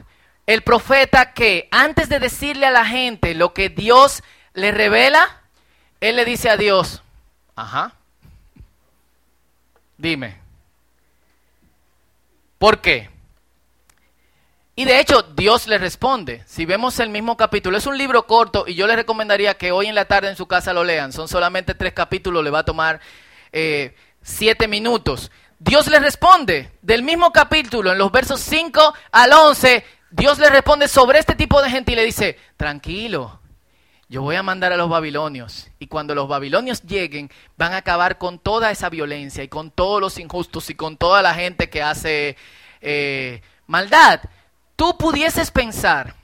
el 0.47 0.63
profeta 0.63 1.33
que 1.33 1.67
antes 1.73 2.09
de 2.09 2.21
decirle 2.21 2.67
a 2.67 2.71
la 2.71 2.87
gente 2.87 3.35
lo 3.35 3.53
que 3.53 3.71
Dios 3.71 4.23
le 4.61 4.73
revela, 4.73 5.43
él 6.01 6.17
le 6.17 6.25
dice 6.25 6.51
a 6.51 6.57
Dios, 6.57 7.03
ajá, 7.57 7.95
dime, 9.97 10.37
¿por 12.59 12.81
qué? 12.81 13.11
Y 14.77 14.85
de 14.85 15.01
hecho, 15.01 15.23
Dios 15.23 15.67
le 15.67 15.77
responde. 15.77 16.45
Si 16.47 16.65
vemos 16.65 17.01
el 17.01 17.09
mismo 17.09 17.37
capítulo, 17.37 17.77
es 17.77 17.87
un 17.87 17.99
libro 17.99 18.29
corto 18.29 18.65
y 18.65 18.77
yo 18.77 18.87
les 18.87 18.95
recomendaría 18.95 19.55
que 19.55 19.73
hoy 19.73 19.89
en 19.89 19.97
la 19.97 20.05
tarde 20.05 20.29
en 20.29 20.37
su 20.37 20.47
casa 20.47 20.73
lo 20.73 20.85
lean. 20.85 21.13
Son 21.13 21.27
solamente 21.27 21.75
tres 21.75 21.93
capítulos, 21.93 22.45
le 22.45 22.51
va 22.51 22.61
a 22.61 22.65
tomar 22.65 23.01
eh, 23.51 23.97
siete 24.23 24.69
minutos. 24.69 25.33
Dios 25.59 25.89
le 25.89 25.99
responde 25.99 26.71
del 26.83 27.03
mismo 27.03 27.33
capítulo, 27.33 27.91
en 27.91 27.99
los 27.99 28.13
versos 28.13 28.39
5 28.41 28.95
al 29.11 29.33
11, 29.33 29.85
Dios 30.11 30.39
le 30.39 30.49
responde 30.49 30.87
sobre 30.87 31.19
este 31.19 31.35
tipo 31.35 31.61
de 31.61 31.71
gente 31.71 31.93
y 31.93 31.97
le 31.97 32.05
dice, 32.05 32.39
tranquilo, 32.57 33.41
yo 34.09 34.23
voy 34.23 34.37
a 34.37 34.43
mandar 34.43 34.73
a 34.73 34.77
los 34.77 34.89
babilonios 34.89 35.69
y 35.79 35.87
cuando 35.87 36.15
los 36.15 36.29
babilonios 36.29 36.83
lleguen 36.83 37.31
van 37.57 37.73
a 37.73 37.79
acabar 37.79 38.19
con 38.19 38.39
toda 38.39 38.71
esa 38.71 38.89
violencia 38.89 39.45
y 39.45 39.49
con 39.49 39.71
todos 39.71 40.01
los 40.01 40.19
injustos 40.19 40.71
y 40.71 40.75
con 40.75 40.97
toda 40.97 41.21
la 41.21 41.35
gente 41.35 41.69
que 41.69 41.83
hace 41.83 42.37
eh, 42.81 43.43
maldad 43.67 44.21
tú 44.79 44.97
pudieses 44.97 45.51
pensar 45.51 46.15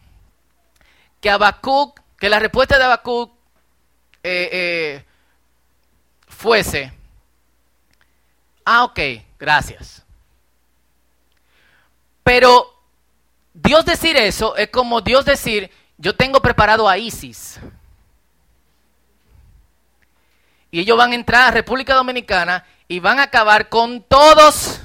que 1.20 1.28
Habacuc, 1.28 2.00
que 2.18 2.28
la 2.28 2.38
respuesta 2.38 2.78
de 2.78 2.84
Habacuc 2.84 3.32
eh, 4.22 4.48
eh, 4.52 5.04
fuese, 6.28 6.92
ah, 8.64 8.84
ok, 8.84 9.00
gracias. 9.38 10.04
Pero 12.22 12.78
Dios 13.52 13.84
decir 13.84 14.16
eso 14.16 14.54
es 14.56 14.68
como 14.68 15.00
Dios 15.00 15.24
decir, 15.24 15.70
yo 15.98 16.14
tengo 16.16 16.40
preparado 16.40 16.88
a 16.88 16.98
ISIS. 16.98 17.60
Y 20.70 20.80
ellos 20.80 20.98
van 20.98 21.12
a 21.12 21.14
entrar 21.14 21.48
a 21.48 21.50
República 21.52 21.94
Dominicana 21.94 22.64
y 22.88 22.98
van 22.98 23.20
a 23.20 23.24
acabar 23.24 23.68
con 23.68 24.02
todos 24.02 24.80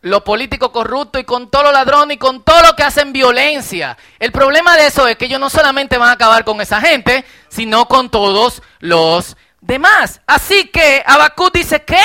lo 0.00 0.22
político 0.22 0.70
corrupto 0.70 1.18
y 1.18 1.24
con 1.24 1.50
todo 1.50 1.64
lo 1.64 1.72
ladrón 1.72 2.10
y 2.10 2.18
con 2.18 2.42
todo 2.42 2.62
lo 2.62 2.76
que 2.76 2.82
hacen 2.82 3.12
violencia. 3.12 3.96
El 4.18 4.32
problema 4.32 4.76
de 4.76 4.86
eso 4.86 5.08
es 5.08 5.16
que 5.16 5.24
ellos 5.24 5.40
no 5.40 5.48
solamente 5.48 5.96
van 5.96 6.10
a 6.10 6.12
acabar 6.12 6.44
con 6.44 6.60
esa 6.60 6.80
gente, 6.80 7.24
sino 7.48 7.86
con 7.86 8.10
todos 8.10 8.62
los 8.80 9.36
demás. 9.62 10.20
Así 10.26 10.68
que 10.68 11.02
Abacut 11.06 11.54
dice, 11.54 11.84
¿qué? 11.84 12.02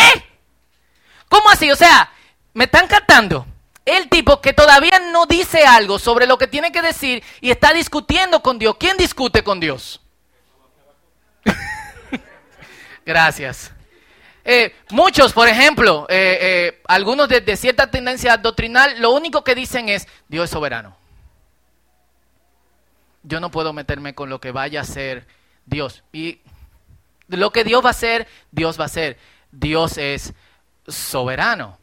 ¿Cómo 1.27 1.49
así? 1.49 1.69
O 1.71 1.75
sea, 1.75 2.09
me 2.53 2.65
están 2.65 2.87
captando. 2.87 3.45
El 3.89 4.07
tipo 4.07 4.39
que 4.39 4.53
todavía 4.53 4.99
no 5.11 5.25
dice 5.25 5.65
algo 5.65 5.97
sobre 5.97 6.27
lo 6.27 6.37
que 6.37 6.45
tiene 6.45 6.71
que 6.71 6.83
decir 6.83 7.23
y 7.41 7.49
está 7.49 7.73
discutiendo 7.73 8.39
con 8.43 8.59
Dios. 8.59 8.75
¿Quién 8.79 8.97
discute 8.97 9.43
con 9.43 9.59
Dios? 9.59 9.99
Gracias. 13.05 13.71
Eh, 14.45 14.75
muchos, 14.91 15.33
por 15.33 15.47
ejemplo, 15.47 16.05
eh, 16.07 16.37
eh, 16.39 16.81
algunos 16.87 17.29
de, 17.29 17.57
cierta 17.57 17.89
tendencia 17.89 18.37
doctrinal, 18.37 19.01
lo 19.01 19.09
único 19.09 19.43
que 19.43 19.55
dicen 19.55 19.89
es, 19.89 20.07
Dios 20.27 20.43
es 20.45 20.51
soberano. 20.51 20.95
Yo 23.23 23.39
no 23.39 23.49
puedo 23.49 23.73
meterme 23.73 24.13
con 24.13 24.29
lo 24.29 24.39
que 24.39 24.51
vaya 24.51 24.81
a 24.81 24.85
ser 24.85 25.25
Dios. 25.65 26.03
Y 26.13 26.41
lo 27.27 27.51
que 27.51 27.63
Dios 27.63 27.83
va 27.83 27.87
a 27.87 27.97
hacer, 27.97 28.27
Dios 28.51 28.79
va 28.79 28.83
a 28.83 28.85
hacer. 28.85 29.17
Dios 29.51 29.97
es 29.97 30.35
soberano. 30.87 31.79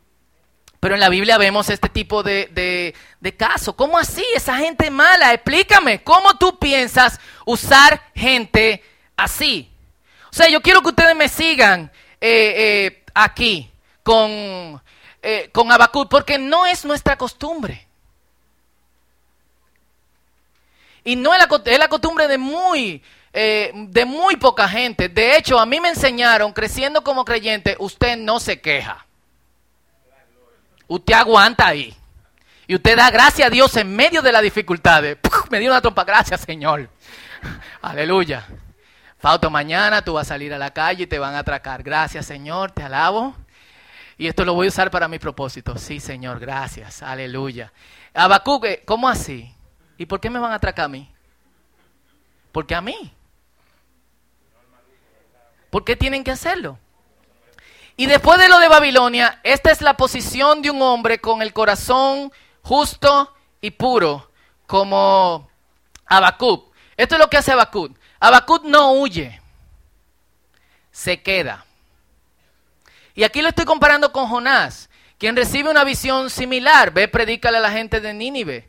Pero 0.87 0.95
en 0.95 1.01
la 1.01 1.09
Biblia 1.09 1.37
vemos 1.37 1.69
este 1.69 1.89
tipo 1.89 2.23
de, 2.23 2.95
de, 3.19 3.37
caso. 3.37 3.75
¿Cómo 3.75 3.99
así? 3.99 4.25
Esa 4.37 4.57
gente 4.59 4.89
mala. 4.89 5.33
Explícame, 5.33 6.05
¿cómo 6.05 6.37
tú 6.37 6.61
piensas 6.61 7.19
usar 7.45 8.01
gente 8.15 8.85
así? 9.17 9.69
O 10.31 10.33
sea, 10.33 10.49
yo 10.49 10.63
quiero 10.63 10.83
que 10.83 10.91
ustedes 10.91 11.17
me 11.17 11.29
sigan 11.29 11.91
eh, 12.21 12.55
eh, 12.57 13.05
aquí 13.15 13.69
con, 14.05 14.81
eh, 15.23 15.51
con 15.53 15.73
Abacut, 15.73 16.09
porque 16.09 16.39
no 16.39 16.67
es 16.67 16.85
nuestra 16.85 17.19
costumbre. 17.19 17.85
Y 21.03 21.17
no 21.17 21.35
es 21.35 21.41
la, 21.41 21.63
es 21.65 21.79
la 21.81 21.89
costumbre 21.89 22.29
de 22.29 22.39
muy, 22.39 23.03
de 23.33 24.05
muy 24.07 24.37
poca 24.37 24.69
gente. 24.69 25.09
De 25.09 25.37
hecho, 25.37 25.59
a 25.59 25.67
mí 25.67 25.81
me 25.81 25.89
enseñaron, 25.89 26.53
creciendo 26.53 27.03
como 27.03 27.25
creyente, 27.25 27.75
usted 27.81 28.17
no 28.17 28.39
se 28.39 28.61
queja. 28.61 29.07
Usted 30.89 31.15
aguanta 31.15 31.67
ahí. 31.67 31.97
Y 32.67 32.75
usted 32.75 32.97
da 32.97 33.11
gracias 33.11 33.47
a 33.47 33.51
Dios 33.51 33.77
en 33.77 33.95
medio 33.95 34.23
de 34.23 34.33
las 34.33 34.43
dificultades. 34.43 35.19
Me 35.51 35.61
dio 35.61 35.71
una 35.71 35.81
trompa, 35.81 36.05
gracias 36.05 36.41
Señor. 36.41 36.89
Aleluya. 37.83 38.47
Fauto, 39.19 39.51
mañana 39.51 40.03
tú 40.03 40.15
vas 40.15 40.27
a 40.27 40.35
salir 40.35 40.53
a 40.53 40.59
la 40.59 40.73
calle 40.73 41.05
y 41.05 41.07
te 41.07 41.19
van 41.19 41.35
a 41.35 41.41
atracar. 41.41 41.83
Gracias, 41.83 42.27
Señor, 42.27 42.73
te 42.73 42.83
alabo. 42.83 43.35
Y 44.19 44.27
esto 44.27 44.45
lo 44.45 44.55
voy 44.55 44.67
a 44.67 44.71
usar 44.71 44.91
para 44.91 45.09
mi 45.09 45.19
propósito. 45.19 45.77
Sí, 45.79 46.01
Señor, 46.01 46.39
gracias. 46.39 47.03
Aleluya. 47.03 47.73
Abacuc, 48.15 48.65
eh, 48.65 48.83
¿cómo 48.85 49.09
así? 49.09 49.55
¿Y 49.99 50.07
por 50.07 50.21
qué 50.21 50.31
me 50.31 50.39
van 50.39 50.53
a 50.53 50.57
atracar 50.57 50.87
a 50.87 50.89
mí? 50.89 51.11
Porque 52.53 52.75
a 52.75 52.81
mí. 52.81 53.13
¿Por 55.71 55.85
qué 55.85 55.97
tienen 55.97 56.25
que 56.25 56.31
hacerlo? 56.31 56.79
Y 57.97 58.07
después 58.07 58.39
de 58.39 58.49
lo 58.49 58.59
de 58.59 58.69
Babilonia, 58.69 59.41
esta 59.43 59.71
es 59.71 59.81
la 59.81 59.97
posición 59.97 60.61
de 60.61 60.71
un 60.71 60.83
hombre 60.83 61.19
con 61.19 61.41
el 61.41 61.55
corazón 61.55 62.31
justo 62.63 63.35
y 63.63 63.71
puro, 63.71 64.31
como 64.67 65.49
Habacuc. 66.05 66.75
Esto 66.97 67.15
es 67.15 67.21
lo 67.21 67.31
que 67.31 67.39
hace 67.39 67.53
Habacuc. 67.53 67.97
Habacuc 68.21 68.65
no 68.65 68.93
huye, 68.93 69.41
se 70.91 71.23
queda. 71.23 71.65
Y 73.15 73.25
aquí 73.25 73.41
lo 73.41 73.49
estoy 73.49 73.65
comparando 73.65 74.13
con 74.13 74.27
Jonás, 74.29 74.91
quien 75.19 75.35
recibe 75.35 75.71
una 75.71 75.85
visión 75.85 76.29
similar. 76.29 76.93
Ve, 76.93 77.09
predícale 77.09 77.57
a 77.57 77.63
la 77.63 77.71
gente 77.71 78.03
de 78.03 78.13
Nínive, 78.13 78.69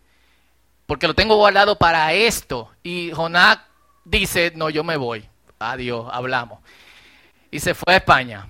porque 0.86 1.06
lo 1.06 1.14
tengo 1.14 1.36
guardado 1.36 1.78
para 1.78 2.14
esto. 2.14 2.72
Y 2.82 3.12
Jonás 3.12 3.60
dice, 4.06 4.54
no, 4.56 4.70
yo 4.70 4.86
me 4.86 4.96
voy. 4.96 5.28
Adiós, 5.60 6.08
hablamos. 6.14 6.60
Y 7.52 7.60
se 7.60 7.74
fue 7.74 7.94
a 7.94 7.98
España. 7.98 8.48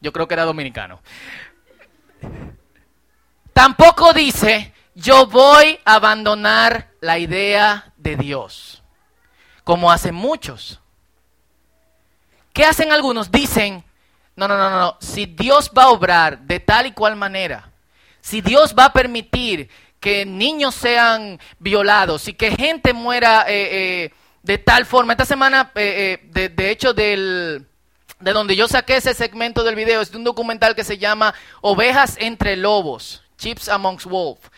Yo 0.00 0.12
creo 0.12 0.28
que 0.28 0.34
era 0.34 0.44
dominicano. 0.44 1.00
Tampoco 3.52 4.12
dice, 4.12 4.72
yo 4.94 5.26
voy 5.26 5.78
a 5.84 5.94
abandonar 5.94 6.90
la 7.00 7.18
idea 7.18 7.92
de 7.96 8.16
Dios 8.16 8.82
como 9.64 9.92
hacen 9.92 10.14
muchos. 10.14 10.80
¿Qué 12.54 12.64
hacen 12.64 12.90
algunos? 12.90 13.30
Dicen, 13.30 13.84
no, 14.34 14.48
no, 14.48 14.56
no, 14.56 14.70
no, 14.70 14.96
si 15.00 15.26
Dios 15.26 15.70
va 15.76 15.82
a 15.82 15.90
obrar 15.90 16.38
de 16.38 16.58
tal 16.58 16.86
y 16.86 16.92
cual 16.92 17.16
manera, 17.16 17.70
si 18.20 18.40
Dios 18.40 18.74
va 18.78 18.86
a 18.86 18.92
permitir 18.92 19.68
que 20.00 20.24
niños 20.24 20.74
sean 20.74 21.38
violados 21.58 22.28
y 22.28 22.32
que 22.32 22.52
gente 22.52 22.92
muera 22.92 23.44
eh, 23.48 24.04
eh, 24.04 24.14
de 24.42 24.58
tal 24.58 24.86
forma, 24.86 25.12
esta 25.12 25.24
semana, 25.24 25.70
eh, 25.74 26.28
de, 26.30 26.48
de, 26.48 26.70
hecho, 26.70 26.94
del, 26.94 27.66
de 28.20 28.32
donde 28.32 28.56
yo 28.56 28.68
saqué 28.68 28.96
ese 28.96 29.14
segmento 29.14 29.64
del 29.64 29.74
video, 29.74 30.00
es 30.00 30.10
de 30.10 30.16
un 30.16 30.24
documental 30.24 30.74
que 30.74 30.84
se 30.84 30.98
llama 30.98 31.34
Ovejas 31.60 32.16
entre 32.18 32.56
Lobos, 32.56 33.22
Chips 33.36 33.68
Amongst 33.68 34.06
Wolves. 34.06 34.50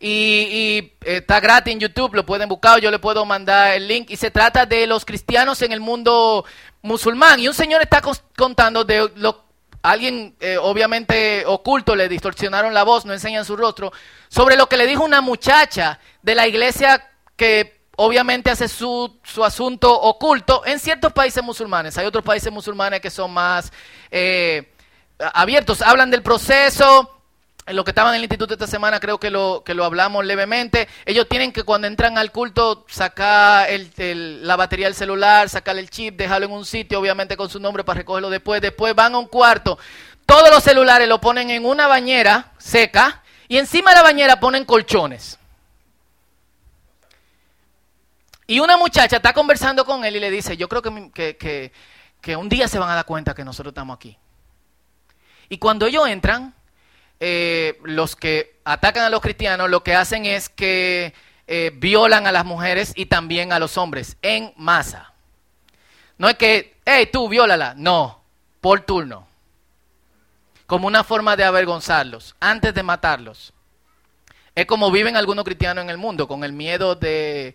Y, 0.00 0.92
está 1.04 1.40
gratis 1.40 1.72
en 1.72 1.80
YouTube, 1.80 2.14
lo 2.14 2.24
pueden 2.24 2.48
buscar, 2.48 2.80
yo 2.80 2.90
le 2.90 3.00
puedo 3.00 3.24
mandar 3.24 3.74
el 3.74 3.88
link. 3.88 4.10
Y 4.10 4.16
se 4.16 4.30
trata 4.30 4.64
de 4.64 4.86
los 4.86 5.04
cristianos 5.04 5.60
en 5.62 5.72
el 5.72 5.80
mundo 5.80 6.44
musulmán. 6.82 7.40
Y 7.40 7.48
un 7.48 7.54
señor 7.54 7.82
está 7.82 8.00
contando 8.36 8.84
de 8.84 9.10
lo 9.16 9.48
alguien 9.82 10.34
eh, 10.40 10.58
obviamente 10.60 11.44
oculto, 11.46 11.94
le 11.94 12.08
distorsionaron 12.08 12.74
la 12.74 12.82
voz, 12.82 13.04
no 13.04 13.12
enseñan 13.12 13.44
su 13.44 13.56
rostro, 13.56 13.92
sobre 14.28 14.56
lo 14.56 14.68
que 14.68 14.76
le 14.76 14.86
dijo 14.86 15.04
una 15.04 15.20
muchacha 15.20 16.00
de 16.20 16.34
la 16.34 16.48
iglesia 16.48 17.10
que 17.36 17.77
obviamente 18.00 18.50
hace 18.50 18.68
su, 18.68 19.18
su 19.24 19.44
asunto 19.44 19.92
oculto 19.92 20.62
en 20.64 20.78
ciertos 20.78 21.12
países 21.12 21.42
musulmanes. 21.42 21.98
Hay 21.98 22.06
otros 22.06 22.24
países 22.24 22.52
musulmanes 22.52 23.00
que 23.00 23.10
son 23.10 23.32
más 23.32 23.72
eh, 24.10 24.72
abiertos, 25.18 25.82
hablan 25.82 26.10
del 26.10 26.22
proceso 26.22 27.14
lo 27.66 27.84
que 27.84 27.90
estaban 27.90 28.14
en 28.14 28.18
el 28.18 28.22
instituto 28.22 28.54
esta 28.54 28.66
semana 28.66 28.98
creo 28.98 29.18
que 29.18 29.30
lo, 29.30 29.62
que 29.64 29.74
lo 29.74 29.84
hablamos 29.84 30.24
levemente. 30.24 30.88
Ellos 31.04 31.28
tienen 31.28 31.52
que 31.52 31.64
cuando 31.64 31.86
entran 31.86 32.16
al 32.16 32.32
culto 32.32 32.86
sacar 32.88 33.68
el, 33.68 34.46
la 34.46 34.56
batería 34.56 34.86
del 34.86 34.94
celular, 34.94 35.48
sacar 35.48 35.76
el 35.76 35.90
chip, 35.90 36.16
dejarlo 36.16 36.46
en 36.46 36.52
un 36.52 36.64
sitio, 36.64 36.98
obviamente 36.98 37.36
con 37.36 37.50
su 37.50 37.60
nombre 37.60 37.84
para 37.84 37.98
recogerlo 37.98 38.30
después. 38.30 38.62
Después 38.62 38.94
van 38.94 39.14
a 39.14 39.18
un 39.18 39.26
cuarto. 39.26 39.78
Todos 40.24 40.50
los 40.50 40.62
celulares 40.62 41.08
lo 41.08 41.20
ponen 41.20 41.50
en 41.50 41.66
una 41.66 41.86
bañera 41.86 42.52
seca 42.58 43.22
y 43.48 43.58
encima 43.58 43.90
de 43.90 43.96
la 43.96 44.02
bañera 44.02 44.40
ponen 44.40 44.64
colchones. 44.64 45.38
Y 48.50 48.60
una 48.60 48.78
muchacha 48.78 49.16
está 49.16 49.34
conversando 49.34 49.84
con 49.84 50.06
él 50.06 50.16
y 50.16 50.20
le 50.20 50.30
dice, 50.30 50.56
yo 50.56 50.70
creo 50.70 50.80
que, 50.80 51.12
que, 51.12 51.70
que 52.22 52.34
un 52.34 52.48
día 52.48 52.66
se 52.66 52.78
van 52.78 52.88
a 52.88 52.94
dar 52.94 53.04
cuenta 53.04 53.34
que 53.34 53.44
nosotros 53.44 53.72
estamos 53.72 53.94
aquí. 53.94 54.16
Y 55.50 55.58
cuando 55.58 55.86
ellos 55.86 56.08
entran, 56.08 56.54
eh, 57.20 57.78
los 57.84 58.16
que 58.16 58.58
atacan 58.64 59.04
a 59.04 59.10
los 59.10 59.20
cristianos 59.20 59.68
lo 59.68 59.82
que 59.84 59.94
hacen 59.94 60.24
es 60.24 60.48
que 60.48 61.12
eh, 61.46 61.72
violan 61.74 62.26
a 62.26 62.32
las 62.32 62.46
mujeres 62.46 62.94
y 62.96 63.04
también 63.04 63.52
a 63.52 63.58
los 63.58 63.76
hombres 63.76 64.16
en 64.22 64.54
masa. 64.56 65.12
No 66.16 66.26
es 66.26 66.36
que, 66.36 66.78
hey, 66.86 67.10
tú, 67.12 67.28
viólala. 67.28 67.74
No, 67.76 68.22
por 68.62 68.80
turno. 68.80 69.28
Como 70.66 70.86
una 70.86 71.04
forma 71.04 71.36
de 71.36 71.44
avergonzarlos, 71.44 72.34
antes 72.40 72.72
de 72.72 72.82
matarlos. 72.82 73.52
Es 74.54 74.64
como 74.64 74.90
viven 74.90 75.16
algunos 75.16 75.44
cristianos 75.44 75.84
en 75.84 75.90
el 75.90 75.98
mundo, 75.98 76.26
con 76.26 76.44
el 76.44 76.54
miedo 76.54 76.94
de, 76.94 77.54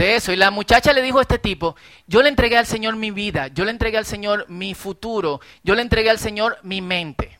eso. 0.00 0.32
Y 0.32 0.36
la 0.36 0.50
muchacha 0.50 0.92
le 0.92 1.02
dijo 1.02 1.18
a 1.18 1.22
este 1.22 1.38
tipo, 1.38 1.76
yo 2.06 2.22
le 2.22 2.28
entregué 2.28 2.56
al 2.56 2.66
Señor 2.66 2.96
mi 2.96 3.10
vida, 3.10 3.48
yo 3.48 3.64
le 3.64 3.70
entregué 3.70 3.98
al 3.98 4.06
Señor 4.06 4.46
mi 4.48 4.74
futuro, 4.74 5.40
yo 5.62 5.74
le 5.74 5.82
entregué 5.82 6.10
al 6.10 6.18
Señor 6.18 6.58
mi 6.62 6.80
mente. 6.80 7.38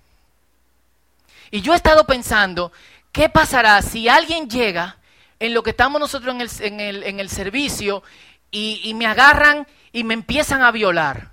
Y 1.50 1.62
yo 1.62 1.72
he 1.72 1.76
estado 1.76 2.06
pensando, 2.06 2.72
¿qué 3.12 3.28
pasará 3.28 3.80
si 3.82 4.08
alguien 4.08 4.48
llega 4.48 4.98
en 5.38 5.54
lo 5.54 5.62
que 5.62 5.70
estamos 5.70 6.00
nosotros 6.00 6.60
en 6.60 6.80
el 7.20 7.28
servicio 7.28 8.02
y, 8.50 8.80
y 8.84 8.94
me 8.94 9.06
agarran 9.06 9.66
y 9.92 10.04
me 10.04 10.14
empiezan 10.14 10.62
a 10.62 10.70
violar? 10.70 11.30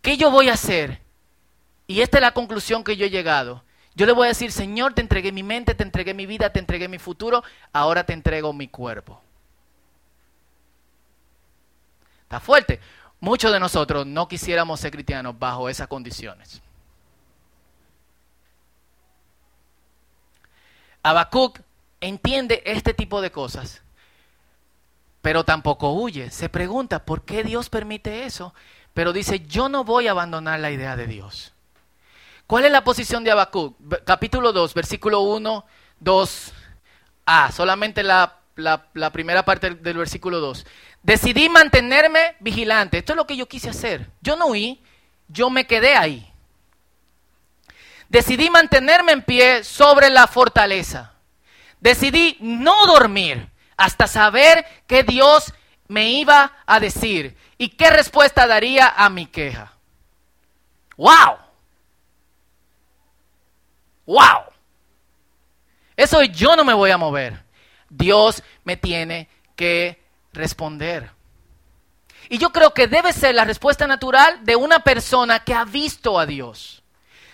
¿Qué 0.00 0.16
yo 0.16 0.30
voy 0.30 0.48
a 0.48 0.54
hacer? 0.54 1.00
Y 1.86 2.00
esta 2.00 2.18
es 2.18 2.22
la 2.22 2.32
conclusión 2.32 2.84
que 2.84 2.96
yo 2.96 3.06
he 3.06 3.10
llegado. 3.10 3.64
Yo 3.94 4.06
le 4.06 4.12
voy 4.12 4.26
a 4.26 4.28
decir, 4.28 4.52
Señor, 4.52 4.94
te 4.94 5.00
entregué 5.00 5.32
mi 5.32 5.42
mente, 5.42 5.74
te 5.74 5.82
entregué 5.82 6.14
mi 6.14 6.24
vida, 6.24 6.52
te 6.52 6.60
entregué 6.60 6.86
mi 6.86 6.98
futuro, 6.98 7.42
ahora 7.72 8.04
te 8.04 8.12
entrego 8.12 8.52
mi 8.52 8.68
cuerpo. 8.68 9.20
Está 12.28 12.40
fuerte. 12.40 12.78
Muchos 13.20 13.50
de 13.50 13.58
nosotros 13.58 14.06
no 14.06 14.28
quisiéramos 14.28 14.80
ser 14.80 14.90
cristianos 14.90 15.38
bajo 15.38 15.70
esas 15.70 15.88
condiciones. 15.88 16.60
Habacuc 21.02 21.58
entiende 22.02 22.62
este 22.66 22.92
tipo 22.92 23.22
de 23.22 23.30
cosas, 23.30 23.80
pero 25.22 25.44
tampoco 25.44 25.94
huye. 25.94 26.30
Se 26.30 26.50
pregunta, 26.50 27.06
¿por 27.06 27.22
qué 27.22 27.42
Dios 27.42 27.70
permite 27.70 28.26
eso? 28.26 28.52
Pero 28.92 29.14
dice, 29.14 29.40
yo 29.46 29.70
no 29.70 29.84
voy 29.84 30.06
a 30.06 30.10
abandonar 30.10 30.60
la 30.60 30.70
idea 30.70 30.96
de 30.96 31.06
Dios. 31.06 31.54
¿Cuál 32.46 32.66
es 32.66 32.72
la 32.72 32.84
posición 32.84 33.24
de 33.24 33.30
Habacuc? 33.30 33.74
Capítulo 34.04 34.52
2, 34.52 34.74
versículo 34.74 35.20
1, 35.20 35.64
2, 36.00 36.52
A, 37.24 37.52
solamente 37.52 38.02
la, 38.02 38.36
la 38.54 39.12
primera 39.12 39.46
parte 39.46 39.70
del 39.70 39.96
versículo 39.96 40.40
2. 40.40 40.66
Decidí 41.08 41.48
mantenerme 41.48 42.36
vigilante. 42.38 42.98
Esto 42.98 43.14
es 43.14 43.16
lo 43.16 43.26
que 43.26 43.34
yo 43.34 43.48
quise 43.48 43.70
hacer. 43.70 44.10
Yo 44.20 44.36
no 44.36 44.48
huí, 44.48 44.78
yo 45.26 45.48
me 45.48 45.66
quedé 45.66 45.96
ahí. 45.96 46.30
Decidí 48.10 48.50
mantenerme 48.50 49.12
en 49.12 49.22
pie 49.22 49.64
sobre 49.64 50.10
la 50.10 50.26
fortaleza. 50.26 51.14
Decidí 51.80 52.36
no 52.40 52.84
dormir 52.84 53.48
hasta 53.78 54.06
saber 54.06 54.66
qué 54.86 55.02
Dios 55.02 55.54
me 55.86 56.10
iba 56.10 56.52
a 56.66 56.78
decir 56.78 57.34
y 57.56 57.70
qué 57.70 57.88
respuesta 57.88 58.46
daría 58.46 58.92
a 58.94 59.08
mi 59.08 59.24
queja. 59.24 59.72
¡Wow! 60.98 61.38
¡Wow! 64.04 64.42
Eso 65.96 66.22
yo 66.24 66.54
no 66.54 66.66
me 66.66 66.74
voy 66.74 66.90
a 66.90 66.98
mover. 66.98 67.42
Dios 67.88 68.42
me 68.62 68.76
tiene 68.76 69.30
que 69.56 70.06
responder. 70.32 71.10
Y 72.28 72.38
yo 72.38 72.50
creo 72.50 72.74
que 72.74 72.88
debe 72.88 73.12
ser 73.12 73.34
la 73.34 73.44
respuesta 73.44 73.86
natural 73.86 74.44
de 74.44 74.56
una 74.56 74.80
persona 74.80 75.40
que 75.40 75.54
ha 75.54 75.64
visto 75.64 76.18
a 76.18 76.26
Dios. 76.26 76.82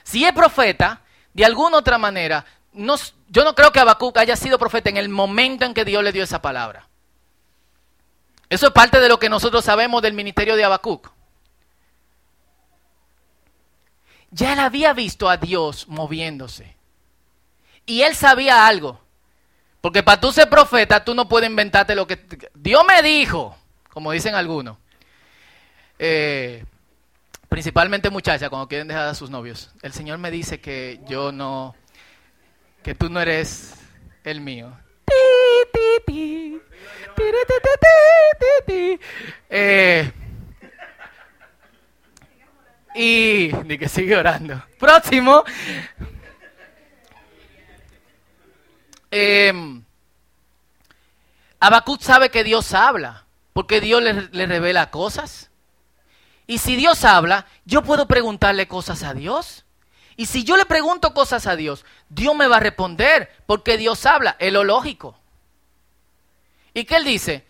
Si 0.05 0.25
es 0.25 0.33
profeta, 0.33 1.03
de 1.33 1.45
alguna 1.45 1.79
otra 1.79 1.99
manera, 1.99 2.45
no, 2.73 2.95
yo 3.29 3.45
no 3.45 3.55
creo 3.55 3.73
que 3.73 3.81
Habacuc 3.81 4.17
haya 4.19 4.37
sido 4.37 4.59
profeta 4.59 4.91
en 4.91 4.97
el 4.97 5.09
momento 5.09 5.65
en 5.65 5.75
que 5.75 5.85
Dios 5.85 6.03
le 6.05 6.13
dio 6.13 6.23
esa 6.23 6.41
palabra. 6.41 6.89
Eso 8.49 8.67
es 8.69 8.73
parte 8.73 9.01
de 9.01 9.09
lo 9.09 9.19
que 9.19 9.29
nosotros 9.29 9.65
sabemos 9.65 10.03
del 10.03 10.13
ministerio 10.13 10.55
de 10.55 10.65
Habacuc. 10.65 11.11
Ya 14.31 14.53
él 14.53 14.59
había 14.59 14.93
visto 14.93 15.29
a 15.29 15.37
Dios 15.37 15.89
moviéndose. 15.89 16.77
Y 17.87 18.03
él 18.03 18.15
sabía 18.15 18.67
algo. 18.67 19.01
Porque 19.85 20.03
para 20.03 20.19
tú 20.19 20.33
ser 20.33 20.49
profeta, 20.49 21.05
tú 21.05 21.15
no 21.15 21.29
puedes 21.29 21.51
inventarte 21.51 21.95
lo 21.95 22.07
que... 22.07 22.19
Dios 22.55 22.83
me 22.89 23.03
dijo, 23.03 23.55
como 23.91 24.13
dicen 24.13 24.35
algunos. 24.35 24.79
Eh, 25.99 26.65
principalmente 27.51 28.09
muchachas 28.09 28.49
cuando 28.49 28.67
quieren 28.67 28.89
dejar 28.89 29.09
a 29.09 29.15
sus 29.15 29.29
novios. 29.29 29.75
El 29.83 29.93
Señor 29.93 30.17
me 30.17 30.31
dice 30.31 30.59
que 30.59 31.01
yo 31.07 31.33
no... 31.33 31.77
Que 32.83 32.95
tú 32.95 33.11
no 33.11 33.21
eres 33.21 33.75
el 34.25 34.41
mío. 34.41 34.75
Eh, 39.51 40.11
y 42.95 43.51
ni 43.67 43.77
que 43.77 43.91
sigue 43.91 44.17
orando. 44.17 44.63
Próximo. 44.79 45.45
Eh, 49.17 49.53
sabe 52.01 52.31
que 52.31 52.43
Dios 52.43 52.75
habla, 52.75 53.27
porque 53.53 53.81
Dios 53.81 54.03
le, 54.03 54.29
le, 54.33 54.47
revela 54.47 54.91
cosas. 54.91 55.51
Y 56.49 56.59
si 56.59 56.75
Dios 56.75 57.05
habla, 57.05 57.47
yo 57.65 57.83
puedo 57.85 58.09
preguntarle 58.09 58.67
cosas 58.67 59.05
a 59.05 59.15
Dios. 59.15 59.65
Y 60.17 60.27
si 60.27 60.43
yo 60.43 60.57
le 60.57 60.67
pregunto 60.67 61.15
cosas 61.15 61.47
a 61.47 61.55
Dios, 61.55 61.85
Dios 62.09 62.35
me 62.35 62.49
va 62.49 62.57
a 62.57 62.61
responder, 62.61 63.31
porque 63.47 63.79
Dios 63.79 64.05
habla, 64.05 64.35
es 64.41 64.53
lo 64.53 64.65
lógico. 64.65 65.17
¿Y 66.73 66.85
qué 66.85 66.97
él 66.97 67.05
dice? 67.05 67.47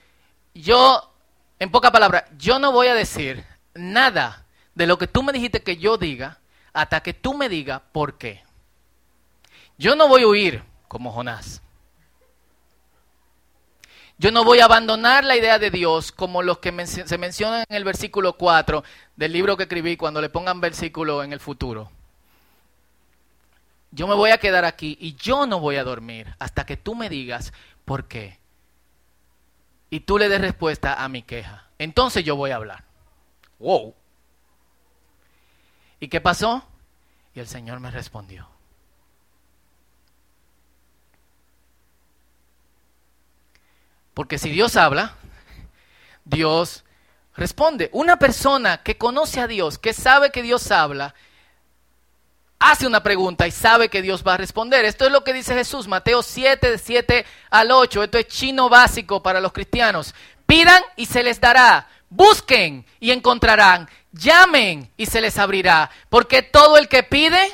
Yo, 0.52 1.14
en 1.58 1.70
pocas 1.70 1.92
palabras, 1.92 2.24
yo 2.36 2.58
no 2.58 2.72
voy 2.72 2.88
a 2.88 2.94
decir 2.94 3.42
nada 3.72 4.44
de 4.74 4.86
lo 4.86 4.98
que 4.98 5.06
tú 5.06 5.22
me 5.22 5.32
dijiste 5.32 5.62
que 5.62 5.78
yo 5.78 5.96
diga 5.96 6.40
hasta 6.74 7.02
que 7.02 7.14
tú 7.14 7.32
me 7.32 7.48
digas 7.48 7.80
por 7.90 8.18
qué. 8.18 8.44
Yo 9.78 9.96
no 9.96 10.08
voy 10.08 10.24
a 10.24 10.26
huir 10.26 10.73
como 10.94 11.10
Jonás. 11.10 11.60
Yo 14.16 14.30
no 14.30 14.44
voy 14.44 14.60
a 14.60 14.66
abandonar 14.66 15.24
la 15.24 15.36
idea 15.36 15.58
de 15.58 15.72
Dios 15.72 16.12
como 16.12 16.40
los 16.40 16.58
que 16.58 16.70
se 16.86 17.18
mencionan 17.18 17.64
en 17.68 17.76
el 17.76 17.82
versículo 17.82 18.34
4 18.34 18.84
del 19.16 19.32
libro 19.32 19.56
que 19.56 19.64
escribí 19.64 19.96
cuando 19.96 20.20
le 20.20 20.28
pongan 20.28 20.60
versículo 20.60 21.24
en 21.24 21.32
el 21.32 21.40
futuro. 21.40 21.90
Yo 23.90 24.06
me 24.06 24.14
voy 24.14 24.30
a 24.30 24.38
quedar 24.38 24.64
aquí 24.64 24.96
y 25.00 25.16
yo 25.16 25.48
no 25.48 25.58
voy 25.58 25.74
a 25.74 25.82
dormir 25.82 26.32
hasta 26.38 26.64
que 26.64 26.76
tú 26.76 26.94
me 26.94 27.08
digas 27.08 27.52
por 27.84 28.06
qué. 28.06 28.38
Y 29.90 29.98
tú 29.98 30.16
le 30.16 30.28
des 30.28 30.40
respuesta 30.40 31.02
a 31.02 31.08
mi 31.08 31.22
queja. 31.22 31.66
Entonces 31.78 32.24
yo 32.24 32.36
voy 32.36 32.52
a 32.52 32.56
hablar. 32.56 32.84
Wow. 33.58 33.96
¿Y 35.98 36.06
qué 36.06 36.20
pasó? 36.20 36.64
Y 37.34 37.40
el 37.40 37.48
Señor 37.48 37.80
me 37.80 37.90
respondió. 37.90 38.54
Porque 44.14 44.38
si 44.38 44.50
Dios 44.50 44.76
habla, 44.76 45.16
Dios 46.24 46.84
responde. 47.36 47.90
Una 47.92 48.18
persona 48.18 48.82
que 48.82 48.96
conoce 48.96 49.40
a 49.40 49.48
Dios, 49.48 49.78
que 49.78 49.92
sabe 49.92 50.30
que 50.30 50.42
Dios 50.42 50.70
habla, 50.70 51.14
hace 52.58 52.86
una 52.86 53.02
pregunta 53.02 53.46
y 53.46 53.50
sabe 53.50 53.88
que 53.88 54.02
Dios 54.02 54.24
va 54.26 54.34
a 54.34 54.38
responder. 54.38 54.84
Esto 54.84 55.04
es 55.06 55.12
lo 55.12 55.24
que 55.24 55.32
dice 55.32 55.54
Jesús, 55.54 55.88
Mateo 55.88 56.22
7, 56.22 56.70
de 56.70 56.78
7 56.78 57.26
al 57.50 57.70
8. 57.70 58.04
Esto 58.04 58.18
es 58.18 58.28
chino 58.28 58.68
básico 58.68 59.22
para 59.22 59.40
los 59.40 59.52
cristianos. 59.52 60.14
Pidan 60.46 60.82
y 60.96 61.06
se 61.06 61.22
les 61.22 61.40
dará. 61.40 61.88
Busquen 62.08 62.86
y 63.00 63.10
encontrarán. 63.10 63.88
Llamen 64.12 64.90
y 64.96 65.06
se 65.06 65.20
les 65.20 65.38
abrirá. 65.38 65.90
Porque 66.08 66.42
todo 66.42 66.78
el 66.78 66.88
que 66.88 67.02
pide, 67.02 67.52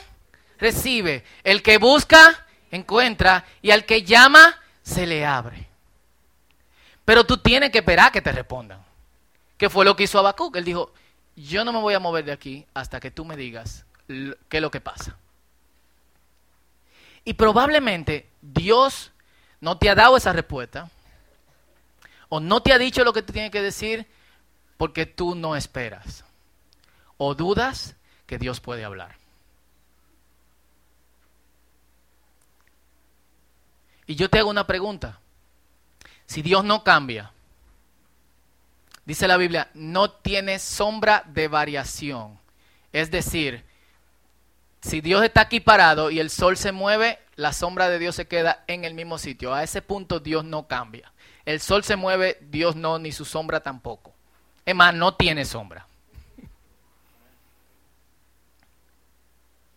recibe. 0.58 1.24
El 1.42 1.62
que 1.62 1.78
busca, 1.78 2.46
encuentra. 2.70 3.46
Y 3.62 3.70
al 3.70 3.86
que 3.86 4.02
llama, 4.02 4.60
se 4.82 5.06
le 5.06 5.24
abre. 5.24 5.69
Pero 7.10 7.24
tú 7.24 7.38
tienes 7.38 7.72
que 7.72 7.78
esperar 7.78 8.12
que 8.12 8.22
te 8.22 8.30
respondan. 8.30 8.84
¿Qué 9.58 9.68
fue 9.68 9.84
lo 9.84 9.96
que 9.96 10.04
hizo 10.04 10.20
Habacuc? 10.20 10.54
Él 10.54 10.64
dijo, 10.64 10.92
yo 11.34 11.64
no 11.64 11.72
me 11.72 11.80
voy 11.80 11.92
a 11.92 11.98
mover 11.98 12.24
de 12.24 12.30
aquí 12.30 12.64
hasta 12.72 13.00
que 13.00 13.10
tú 13.10 13.24
me 13.24 13.36
digas 13.36 13.84
qué 14.06 14.36
es 14.48 14.60
lo 14.60 14.70
que 14.70 14.80
pasa. 14.80 15.16
Y 17.24 17.34
probablemente 17.34 18.30
Dios 18.40 19.10
no 19.60 19.76
te 19.76 19.90
ha 19.90 19.96
dado 19.96 20.16
esa 20.18 20.32
respuesta 20.32 20.88
o 22.28 22.38
no 22.38 22.62
te 22.62 22.72
ha 22.72 22.78
dicho 22.78 23.02
lo 23.02 23.12
que 23.12 23.22
te 23.22 23.32
tiene 23.32 23.50
que 23.50 23.60
decir 23.60 24.06
porque 24.76 25.04
tú 25.04 25.34
no 25.34 25.56
esperas 25.56 26.24
o 27.16 27.34
dudas 27.34 27.96
que 28.28 28.38
Dios 28.38 28.60
puede 28.60 28.84
hablar. 28.84 29.16
Y 34.06 34.14
yo 34.14 34.30
te 34.30 34.38
hago 34.38 34.50
una 34.50 34.68
pregunta. 34.68 35.19
Si 36.30 36.42
Dios 36.42 36.62
no 36.62 36.84
cambia, 36.84 37.32
dice 39.04 39.26
la 39.26 39.36
Biblia, 39.36 39.68
no 39.74 40.12
tiene 40.12 40.60
sombra 40.60 41.24
de 41.26 41.48
variación. 41.48 42.38
Es 42.92 43.10
decir, 43.10 43.64
si 44.80 45.00
Dios 45.00 45.24
está 45.24 45.40
aquí 45.40 45.58
parado 45.58 46.08
y 46.08 46.20
el 46.20 46.30
sol 46.30 46.56
se 46.56 46.70
mueve, 46.70 47.18
la 47.34 47.52
sombra 47.52 47.88
de 47.88 47.98
Dios 47.98 48.14
se 48.14 48.28
queda 48.28 48.62
en 48.68 48.84
el 48.84 48.94
mismo 48.94 49.18
sitio. 49.18 49.52
A 49.52 49.64
ese 49.64 49.82
punto 49.82 50.20
Dios 50.20 50.44
no 50.44 50.68
cambia. 50.68 51.12
El 51.44 51.58
sol 51.58 51.82
se 51.82 51.96
mueve, 51.96 52.38
Dios 52.42 52.76
no, 52.76 53.00
ni 53.00 53.10
su 53.10 53.24
sombra 53.24 53.58
tampoco. 53.58 54.14
Es 54.64 54.76
más, 54.76 54.94
no 54.94 55.16
tiene 55.16 55.44
sombra. 55.44 55.88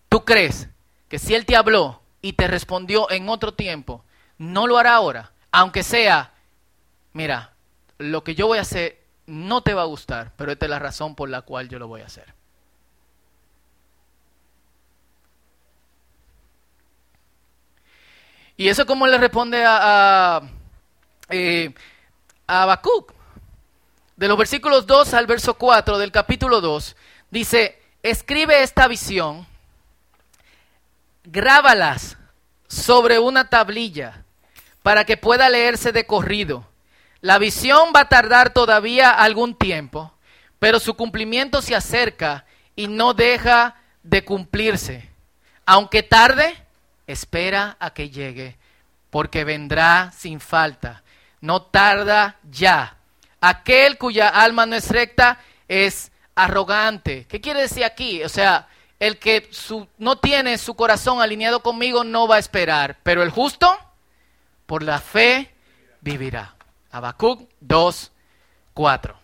¿Tú 0.07 0.23
crees 0.23 0.69
que 1.09 1.17
si 1.17 1.33
Él 1.33 1.47
te 1.47 1.55
habló 1.55 2.03
y 2.21 2.33
te 2.33 2.47
respondió 2.47 3.09
en 3.09 3.27
otro 3.27 3.55
tiempo, 3.55 4.05
no 4.37 4.67
lo 4.67 4.77
hará 4.77 4.93
ahora? 4.93 5.31
Aunque 5.51 5.81
sea, 5.81 6.32
mira, 7.13 7.53
lo 7.97 8.23
que 8.23 8.35
yo 8.35 8.47
voy 8.47 8.57
a 8.57 8.61
hacer 8.61 9.01
no 9.25 9.61
te 9.61 9.73
va 9.73 9.83
a 9.83 9.85
gustar, 9.85 10.33
pero 10.35 10.51
esta 10.51 10.65
es 10.65 10.69
la 10.69 10.79
razón 10.79 11.15
por 11.15 11.29
la 11.29 11.41
cual 11.41 11.69
yo 11.69 11.79
lo 11.79 11.87
voy 11.87 12.01
a 12.01 12.07
hacer. 12.07 12.33
Y 18.57 18.67
eso 18.67 18.85
como 18.85 19.07
le 19.07 19.17
responde 19.17 19.63
a, 19.65 20.37
a, 20.37 20.41
eh, 21.29 21.73
a 22.47 22.63
Habacuc. 22.63 23.13
De 24.15 24.27
los 24.27 24.37
versículos 24.37 24.85
2 24.85 25.13
al 25.15 25.25
verso 25.25 25.55
4 25.55 25.97
del 25.97 26.11
capítulo 26.11 26.61
2, 26.61 26.95
dice, 27.31 27.81
escribe 28.03 28.61
esta 28.61 28.87
visión, 28.87 29.47
grábalas 31.23 32.17
sobre 32.67 33.17
una 33.17 33.49
tablilla 33.49 34.23
para 34.83 35.03
que 35.05 35.17
pueda 35.17 35.49
leerse 35.49 35.91
de 35.91 36.05
corrido. 36.05 36.67
La 37.23 37.37
visión 37.37 37.93
va 37.95 38.01
a 38.01 38.09
tardar 38.09 38.49
todavía 38.49 39.09
algún 39.11 39.55
tiempo, 39.55 40.13
pero 40.59 40.77
su 40.77 40.95
cumplimiento 40.95 41.61
se 41.61 41.73
acerca 41.73 42.43
y 42.75 42.89
no 42.89 43.13
deja 43.13 43.77
de 44.03 44.25
cumplirse. 44.25 45.09
Aunque 45.65 46.03
tarde, 46.03 46.53
espera 47.07 47.77
a 47.79 47.93
que 47.93 48.09
llegue, 48.09 48.57
porque 49.09 49.45
vendrá 49.45 50.11
sin 50.11 50.41
falta. 50.41 51.01
No 51.39 51.61
tarda 51.61 52.35
ya. 52.51 52.97
Aquel 53.39 53.97
cuya 53.97 54.27
alma 54.27 54.65
no 54.65 54.75
es 54.75 54.89
recta 54.89 55.39
es 55.69 56.11
arrogante. 56.35 57.25
¿Qué 57.29 57.39
quiere 57.39 57.61
decir 57.61 57.85
aquí? 57.85 58.21
O 58.25 58.27
sea, 58.27 58.67
el 58.99 59.17
que 59.17 59.49
no 59.97 60.17
tiene 60.17 60.57
su 60.57 60.75
corazón 60.75 61.21
alineado 61.21 61.63
conmigo 61.63 62.03
no 62.03 62.27
va 62.27 62.35
a 62.35 62.39
esperar, 62.39 62.97
pero 63.01 63.23
el 63.23 63.29
justo 63.29 63.73
por 64.65 64.83
la 64.83 64.99
fe 64.99 65.53
vivirá. 66.01 66.52
Habacuc 66.93 67.49
2, 67.59 68.11
4. 68.75 69.19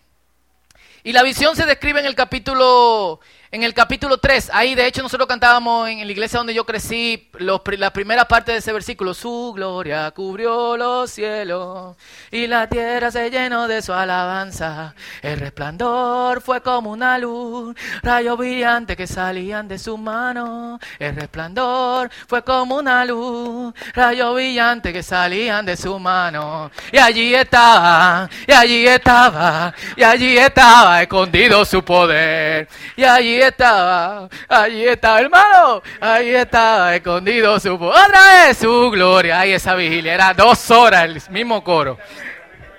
Y 1.04 1.12
la 1.12 1.22
visión 1.22 1.54
se 1.54 1.66
describe 1.66 2.00
en 2.00 2.06
el 2.06 2.16
capítulo 2.16 3.20
en 3.52 3.64
el 3.64 3.74
capítulo 3.74 4.18
3, 4.18 4.50
ahí 4.52 4.76
de 4.76 4.86
hecho 4.86 5.02
nosotros 5.02 5.26
cantábamos 5.26 5.88
en 5.88 6.06
la 6.06 6.12
iglesia 6.12 6.38
donde 6.38 6.54
yo 6.54 6.64
crecí 6.64 7.28
la 7.40 7.92
primera 7.92 8.24
parte 8.26 8.52
de 8.52 8.58
ese 8.58 8.72
versículo, 8.72 9.12
su 9.12 9.52
gloria 9.56 10.08
cubrió 10.12 10.76
los 10.76 11.10
cielos 11.10 11.96
y 12.30 12.46
la 12.46 12.68
tierra 12.68 13.10
se 13.10 13.28
llenó 13.28 13.66
de 13.66 13.82
su 13.82 13.92
alabanza, 13.92 14.94
el 15.20 15.40
resplandor 15.40 16.40
fue 16.40 16.60
como 16.62 16.92
una 16.92 17.18
luz, 17.18 17.74
rayos 18.02 18.38
brillantes 18.38 18.96
que 18.96 19.08
salían 19.08 19.66
de 19.66 19.80
su 19.80 19.98
mano, 19.98 20.78
el 21.00 21.16
resplandor 21.16 22.08
fue 22.28 22.44
como 22.44 22.76
una 22.76 23.04
luz, 23.04 23.74
rayos 23.94 24.32
brillantes 24.32 24.92
que 24.92 25.02
salían 25.02 25.66
de 25.66 25.76
su 25.76 25.98
mano, 25.98 26.70
y 26.92 26.98
allí 26.98 27.34
estaba, 27.34 28.30
y 28.46 28.52
allí 28.52 28.86
estaba, 28.86 29.74
y 29.96 30.04
allí 30.04 30.38
estaba 30.38 31.02
escondido 31.02 31.64
su 31.64 31.82
poder, 31.82 32.68
y 32.96 33.02
allí 33.02 33.39
estaba, 33.42 34.28
allí 34.48 34.86
estaba, 34.86 35.20
hermano, 35.20 35.82
ahí 36.00 36.34
estaba 36.34 36.94
escondido 36.94 37.58
su 37.60 37.74
otra 37.74 38.46
vez 38.46 38.58
su 38.58 38.90
gloria. 38.90 39.40
Ay, 39.40 39.52
esa 39.52 39.74
vigilia, 39.74 40.14
era 40.14 40.34
dos 40.34 40.70
horas 40.70 41.04
el 41.04 41.22
mismo 41.30 41.62
coro. 41.62 41.98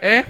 ¿Eh? 0.01 0.23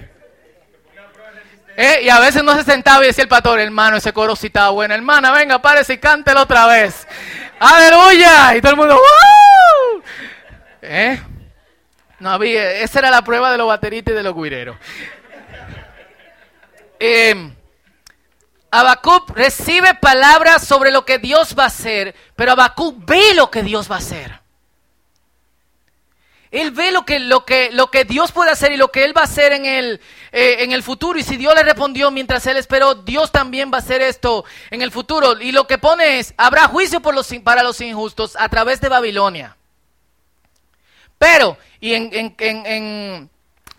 ¿Eh? 1.76 2.00
Y 2.02 2.08
a 2.08 2.20
veces 2.20 2.42
no 2.44 2.54
se 2.54 2.64
sentaba 2.64 3.02
y 3.04 3.08
decía 3.08 3.22
el 3.22 3.28
pastor, 3.28 3.58
hermano, 3.58 3.96
ese 3.96 4.12
coro 4.12 4.36
sí 4.36 4.48
estaba 4.48 4.70
bueno. 4.70 4.94
Hermana, 4.94 5.32
venga, 5.32 5.60
párese 5.60 5.94
y 5.94 5.98
cántelo 5.98 6.42
otra 6.42 6.66
vez. 6.66 7.06
¡Aleluya! 7.58 8.56
Y 8.56 8.60
todo 8.60 8.72
el 8.72 8.78
mundo, 8.78 8.96
¡Woo! 8.96 10.02
¿Eh? 10.82 11.20
No 12.18 12.30
había, 12.30 12.72
esa 12.72 12.98
era 12.98 13.10
la 13.10 13.22
prueba 13.22 13.50
de 13.50 13.58
los 13.58 13.66
bateristas 13.66 14.12
y 14.12 14.16
de 14.16 14.22
los 14.22 14.34
guireros. 14.34 14.76
Eh, 17.00 17.52
Habacuc 18.74 19.28
recibe 19.36 19.94
palabras 19.94 20.66
sobre 20.66 20.90
lo 20.90 21.04
que 21.04 21.18
Dios 21.18 21.54
va 21.58 21.64
a 21.64 21.66
hacer, 21.66 22.14
pero 22.34 22.52
Habacuc 22.52 23.04
ve 23.04 23.34
lo 23.34 23.50
que 23.50 23.62
Dios 23.62 23.90
va 23.90 23.96
a 23.96 23.98
hacer. 23.98 24.40
Él 26.50 26.70
ve 26.70 26.90
lo 26.90 27.04
que, 27.04 27.18
lo 27.18 27.44
que, 27.44 27.70
lo 27.70 27.90
que 27.90 28.06
Dios 28.06 28.32
puede 28.32 28.50
hacer 28.50 28.72
y 28.72 28.78
lo 28.78 28.90
que 28.90 29.04
Él 29.04 29.14
va 29.14 29.22
a 29.22 29.24
hacer 29.24 29.52
en 29.52 29.66
el, 29.66 30.00
eh, 30.32 30.56
en 30.60 30.72
el 30.72 30.82
futuro. 30.82 31.18
Y 31.18 31.22
si 31.22 31.36
Dios 31.36 31.54
le 31.54 31.62
respondió 31.64 32.10
mientras 32.10 32.46
Él 32.46 32.56
esperó, 32.56 32.94
Dios 32.94 33.30
también 33.30 33.70
va 33.70 33.76
a 33.76 33.80
hacer 33.80 34.00
esto 34.00 34.46
en 34.70 34.80
el 34.80 34.90
futuro. 34.90 35.38
Y 35.38 35.52
lo 35.52 35.66
que 35.66 35.76
pone 35.76 36.18
es, 36.18 36.32
habrá 36.38 36.66
juicio 36.66 37.00
por 37.00 37.14
los, 37.14 37.28
para 37.44 37.62
los 37.62 37.78
injustos 37.82 38.36
a 38.38 38.48
través 38.48 38.80
de 38.80 38.88
Babilonia. 38.88 39.56
Pero, 41.18 41.58
y 41.78 41.92
en, 41.92 42.10
en, 42.12 42.66
en 42.66 43.30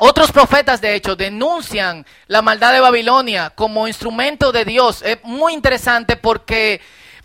otros 0.06 0.34
profetas, 0.34 0.82
de 0.82 0.96
hecho, 0.96 1.16
denuncian 1.16 2.06
la 2.28 2.42
maldad 2.42 2.74
de 2.74 2.82
Babilonia 2.82 3.52
como 3.52 3.88
instrumento 3.88 4.52
de 4.52 4.66
Dios. 4.66 5.02
Es 5.02 5.24
muy 5.24 5.54
interesante 5.54 6.18
porque, 6.18 6.82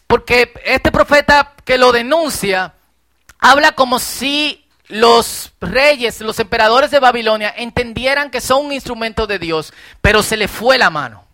porque 0.06 0.52
este 0.64 0.92
profeta 0.92 1.54
que 1.64 1.76
lo 1.76 1.90
denuncia 1.90 2.74
habla 3.40 3.72
como 3.72 3.98
si 3.98 4.64
los 4.86 5.50
reyes, 5.60 6.20
los 6.20 6.38
emperadores 6.38 6.92
de 6.92 7.00
Babilonia 7.00 7.52
entendieran 7.56 8.30
que 8.30 8.40
son 8.40 8.66
un 8.66 8.72
instrumento 8.72 9.26
de 9.26 9.40
Dios, 9.40 9.72
pero 10.00 10.22
se 10.22 10.36
le 10.36 10.46
fue 10.46 10.78
la 10.78 10.88
mano. 10.88 11.24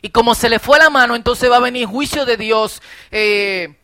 Y 0.00 0.08
como 0.08 0.34
se 0.34 0.48
le 0.48 0.58
fue 0.58 0.78
la 0.78 0.88
mano, 0.88 1.14
entonces 1.14 1.50
va 1.50 1.56
a 1.56 1.60
venir 1.60 1.86
juicio 1.86 2.24
de 2.24 2.38
Dios 2.38 2.80
eh, 3.10 3.76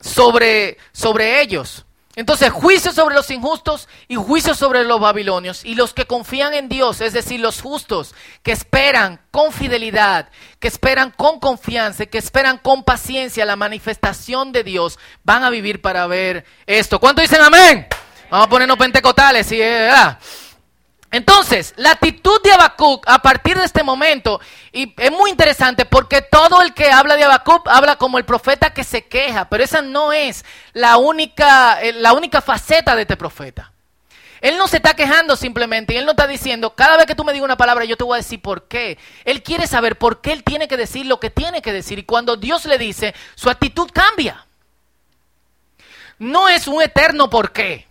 sobre, 0.00 0.78
sobre 0.92 1.42
ellos. 1.42 1.84
Entonces, 2.20 2.50
juicio 2.50 2.92
sobre 2.92 3.14
los 3.14 3.30
injustos 3.30 3.88
y 4.06 4.16
juicio 4.16 4.54
sobre 4.54 4.84
los 4.84 5.00
babilonios. 5.00 5.64
Y 5.64 5.74
los 5.74 5.94
que 5.94 6.04
confían 6.04 6.52
en 6.52 6.68
Dios, 6.68 7.00
es 7.00 7.14
decir, 7.14 7.40
los 7.40 7.62
justos, 7.62 8.14
que 8.42 8.52
esperan 8.52 9.22
con 9.30 9.52
fidelidad, 9.52 10.28
que 10.58 10.68
esperan 10.68 11.12
con 11.16 11.40
confianza, 11.40 12.04
que 12.04 12.18
esperan 12.18 12.58
con 12.58 12.84
paciencia 12.84 13.46
la 13.46 13.56
manifestación 13.56 14.52
de 14.52 14.64
Dios, 14.64 14.98
van 15.24 15.44
a 15.44 15.48
vivir 15.48 15.80
para 15.80 16.06
ver 16.06 16.44
esto. 16.66 17.00
¿Cuánto 17.00 17.22
dicen 17.22 17.40
amén? 17.40 17.86
Vamos 18.30 18.46
a 18.48 18.50
ponernos 18.50 18.76
pentecostales, 18.76 19.50
y 19.50 19.62
entonces, 21.12 21.74
la 21.76 21.92
actitud 21.92 22.40
de 22.42 22.52
Habacuc 22.52 23.04
a 23.08 23.20
partir 23.20 23.58
de 23.58 23.64
este 23.64 23.82
momento, 23.82 24.40
y 24.72 24.94
es 24.96 25.10
muy 25.10 25.30
interesante 25.30 25.84
porque 25.84 26.22
todo 26.22 26.62
el 26.62 26.72
que 26.72 26.92
habla 26.92 27.16
de 27.16 27.24
Habacuc 27.24 27.66
habla 27.68 27.96
como 27.96 28.18
el 28.18 28.24
profeta 28.24 28.72
que 28.72 28.84
se 28.84 29.06
queja, 29.06 29.48
pero 29.48 29.64
esa 29.64 29.82
no 29.82 30.12
es 30.12 30.44
la 30.72 30.98
única, 30.98 31.82
eh, 31.82 31.94
la 31.94 32.12
única 32.12 32.40
faceta 32.40 32.94
de 32.94 33.02
este 33.02 33.16
profeta. 33.16 33.72
Él 34.40 34.56
no 34.56 34.68
se 34.68 34.76
está 34.76 34.94
quejando 34.94 35.34
simplemente, 35.34 35.94
y 35.94 35.96
él 35.96 36.04
no 36.04 36.12
está 36.12 36.28
diciendo, 36.28 36.76
cada 36.76 36.96
vez 36.96 37.06
que 37.06 37.16
tú 37.16 37.24
me 37.24 37.32
digas 37.32 37.44
una 37.44 37.56
palabra, 37.56 37.84
yo 37.84 37.96
te 37.96 38.04
voy 38.04 38.14
a 38.14 38.22
decir 38.22 38.40
por 38.40 38.68
qué. 38.68 38.96
Él 39.24 39.42
quiere 39.42 39.66
saber 39.66 39.98
por 39.98 40.20
qué 40.20 40.32
él 40.32 40.44
tiene 40.44 40.68
que 40.68 40.76
decir 40.76 41.06
lo 41.06 41.18
que 41.18 41.30
tiene 41.30 41.60
que 41.60 41.72
decir, 41.72 41.98
y 41.98 42.04
cuando 42.04 42.36
Dios 42.36 42.66
le 42.66 42.78
dice, 42.78 43.16
su 43.34 43.50
actitud 43.50 43.90
cambia. 43.92 44.46
No 46.20 46.48
es 46.48 46.68
un 46.68 46.80
eterno 46.80 47.28
por 47.28 47.50
qué 47.50 47.89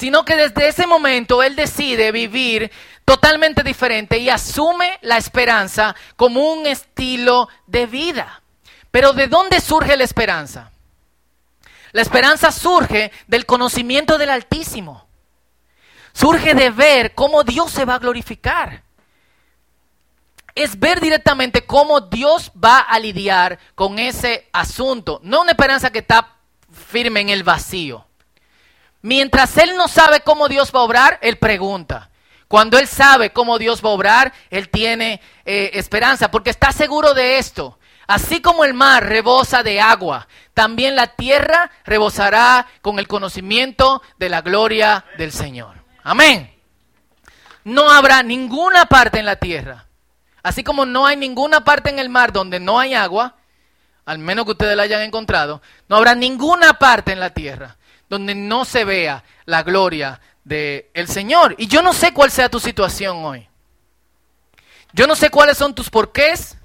sino 0.00 0.24
que 0.24 0.34
desde 0.34 0.66
ese 0.66 0.86
momento 0.86 1.42
él 1.42 1.54
decide 1.54 2.10
vivir 2.10 2.72
totalmente 3.04 3.62
diferente 3.62 4.16
y 4.16 4.30
asume 4.30 4.98
la 5.02 5.18
esperanza 5.18 5.94
como 6.16 6.54
un 6.54 6.66
estilo 6.66 7.50
de 7.66 7.84
vida. 7.84 8.40
Pero 8.90 9.12
¿de 9.12 9.26
dónde 9.26 9.60
surge 9.60 9.98
la 9.98 10.04
esperanza? 10.04 10.70
La 11.92 12.00
esperanza 12.00 12.50
surge 12.50 13.12
del 13.26 13.44
conocimiento 13.44 14.16
del 14.16 14.30
Altísimo. 14.30 15.06
Surge 16.14 16.54
de 16.54 16.70
ver 16.70 17.14
cómo 17.14 17.44
Dios 17.44 17.70
se 17.70 17.84
va 17.84 17.96
a 17.96 17.98
glorificar. 17.98 18.82
Es 20.54 20.80
ver 20.80 21.02
directamente 21.02 21.66
cómo 21.66 22.00
Dios 22.00 22.50
va 22.52 22.78
a 22.78 22.98
lidiar 22.98 23.58
con 23.74 23.98
ese 23.98 24.48
asunto. 24.50 25.20
No 25.22 25.42
una 25.42 25.50
esperanza 25.50 25.92
que 25.92 25.98
está 25.98 26.36
firme 26.72 27.20
en 27.20 27.28
el 27.28 27.42
vacío. 27.42 28.06
Mientras 29.02 29.56
él 29.56 29.76
no 29.76 29.88
sabe 29.88 30.20
cómo 30.20 30.48
Dios 30.48 30.72
va 30.74 30.80
a 30.80 30.84
obrar, 30.84 31.18
él 31.22 31.38
pregunta. 31.38 32.10
Cuando 32.48 32.78
él 32.78 32.86
sabe 32.86 33.30
cómo 33.30 33.58
Dios 33.58 33.82
va 33.82 33.90
a 33.90 33.92
obrar, 33.92 34.32
él 34.50 34.68
tiene 34.68 35.20
eh, 35.44 35.70
esperanza, 35.74 36.30
porque 36.30 36.50
está 36.50 36.72
seguro 36.72 37.14
de 37.14 37.38
esto. 37.38 37.78
Así 38.06 38.42
como 38.42 38.64
el 38.64 38.74
mar 38.74 39.06
rebosa 39.06 39.62
de 39.62 39.80
agua, 39.80 40.26
también 40.52 40.96
la 40.96 41.06
tierra 41.06 41.70
rebosará 41.84 42.66
con 42.82 42.98
el 42.98 43.06
conocimiento 43.06 44.02
de 44.18 44.28
la 44.28 44.42
gloria 44.42 45.04
del 45.16 45.30
Señor. 45.30 45.76
Amén. 46.02 46.52
No 47.62 47.88
habrá 47.88 48.24
ninguna 48.24 48.86
parte 48.86 49.20
en 49.20 49.26
la 49.26 49.36
tierra, 49.36 49.86
así 50.42 50.64
como 50.64 50.86
no 50.86 51.06
hay 51.06 51.16
ninguna 51.16 51.62
parte 51.62 51.90
en 51.90 52.00
el 52.00 52.08
mar 52.08 52.32
donde 52.32 52.58
no 52.58 52.80
hay 52.80 52.94
agua, 52.94 53.36
al 54.06 54.18
menos 54.18 54.44
que 54.44 54.52
ustedes 54.52 54.76
la 54.76 54.82
hayan 54.82 55.02
encontrado, 55.02 55.62
no 55.88 55.96
habrá 55.96 56.16
ninguna 56.16 56.74
parte 56.74 57.12
en 57.12 57.20
la 57.20 57.30
tierra 57.30 57.76
donde 58.10 58.34
no 58.34 58.64
se 58.64 58.84
vea 58.84 59.24
la 59.46 59.62
gloria 59.62 60.20
del 60.44 60.86
el 60.92 61.08
Señor. 61.08 61.54
Y 61.56 61.68
yo 61.68 61.80
no 61.80 61.94
sé 61.94 62.12
cuál 62.12 62.30
sea 62.30 62.50
tu 62.50 62.58
situación 62.60 63.24
hoy. 63.24 63.48
Yo 64.92 65.06
no 65.06 65.14
sé 65.14 65.30
cuáles 65.30 65.56
son 65.56 65.74
tus 65.74 65.88
porqués, 65.88 66.58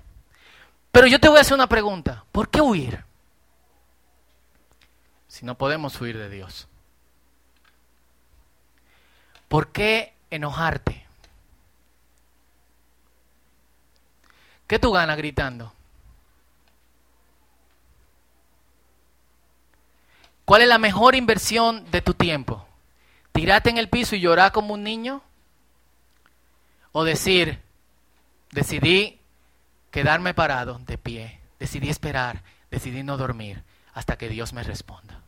pero 0.91 1.05
yo 1.05 1.19
te 1.19 1.29
voy 1.29 1.38
a 1.38 1.41
hacer 1.41 1.53
una 1.53 1.67
pregunta. 1.67 2.25
¿Por 2.31 2.49
qué 2.49 2.60
huir? 2.60 3.05
Si 5.27 5.45
no 5.45 5.55
podemos 5.55 6.01
huir 6.01 6.17
de 6.17 6.29
Dios. 6.29 6.67
¿Por 9.47 9.71
qué 9.71 10.15
enojarte? 10.31 11.05
¿Qué 14.65 14.79
tú 14.79 14.91
ganas 14.91 15.17
gritando? 15.17 15.74
¿Cuál 20.45 20.62
es 20.62 20.67
la 20.67 20.77
mejor 20.77 21.15
inversión 21.15 21.89
de 21.89 22.01
tu 22.01 22.13
tiempo? 22.13 22.65
¿Tirarte 23.31 23.71
en 23.71 23.79
el 23.79 23.89
piso 23.89 24.15
y 24.15 24.21
llorar 24.21 24.51
como 24.51 24.75
un 24.75 24.84
niño? 24.84 25.23
¿O 26.91 27.03
decir, 27.03 27.62
decidí 28.51 29.19
quedarme 29.91 30.34
parado 30.34 30.79
de 30.86 30.97
pie, 30.97 31.41
decidí 31.60 31.89
esperar, 31.89 32.43
decidí 32.69 33.03
no 33.03 33.17
dormir 33.17 33.63
hasta 33.93 34.17
que 34.17 34.29
Dios 34.29 34.53
me 34.53 34.63
responda? 34.63 35.21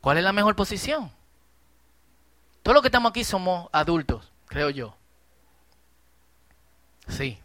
¿Cuál 0.00 0.18
es 0.18 0.24
la 0.24 0.32
mejor 0.32 0.54
posición? 0.54 1.10
Todos 2.62 2.74
los 2.74 2.82
que 2.82 2.88
estamos 2.88 3.10
aquí 3.10 3.24
somos 3.24 3.68
adultos, 3.72 4.30
creo 4.46 4.70
yo. 4.70 4.96
Sí. 7.08 7.40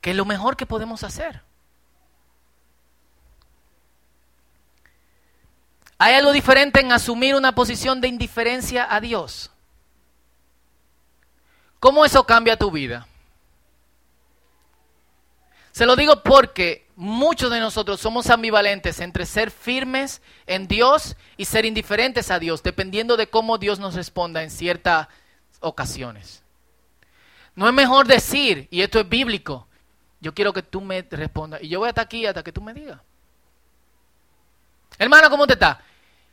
¿Qué 0.00 0.10
es 0.10 0.16
lo 0.16 0.24
mejor 0.24 0.56
que 0.56 0.66
podemos 0.66 1.04
hacer? 1.04 1.42
¿Hay 6.02 6.14
algo 6.14 6.32
diferente 6.32 6.80
en 6.80 6.92
asumir 6.92 7.34
una 7.34 7.54
posición 7.54 8.00
de 8.00 8.08
indiferencia 8.08 8.86
a 8.90 9.02
Dios? 9.02 9.50
¿Cómo 11.78 12.06
eso 12.06 12.24
cambia 12.24 12.56
tu 12.56 12.70
vida? 12.70 13.06
Se 15.72 15.84
lo 15.84 15.96
digo 15.96 16.22
porque 16.22 16.88
muchos 16.96 17.50
de 17.50 17.60
nosotros 17.60 18.00
somos 18.00 18.30
ambivalentes 18.30 18.98
entre 19.00 19.26
ser 19.26 19.50
firmes 19.50 20.22
en 20.46 20.66
Dios 20.66 21.16
y 21.36 21.44
ser 21.44 21.66
indiferentes 21.66 22.30
a 22.30 22.38
Dios, 22.38 22.62
dependiendo 22.62 23.18
de 23.18 23.26
cómo 23.28 23.58
Dios 23.58 23.78
nos 23.78 23.94
responda 23.94 24.42
en 24.42 24.50
ciertas 24.50 25.06
ocasiones. 25.60 26.42
No 27.54 27.68
es 27.68 27.74
mejor 27.74 28.06
decir, 28.06 28.68
y 28.70 28.80
esto 28.80 29.00
es 29.00 29.06
bíblico, 29.06 29.68
yo 30.22 30.32
quiero 30.32 30.54
que 30.54 30.62
tú 30.62 30.80
me 30.80 31.02
respondas, 31.02 31.62
y 31.62 31.68
yo 31.68 31.80
voy 31.80 31.90
hasta 31.90 32.00
aquí 32.00 32.24
hasta 32.24 32.42
que 32.42 32.52
tú 32.52 32.62
me 32.62 32.72
digas. 32.72 33.02
Hermano, 34.98 35.28
¿cómo 35.28 35.46
te 35.46 35.52
está? 35.52 35.82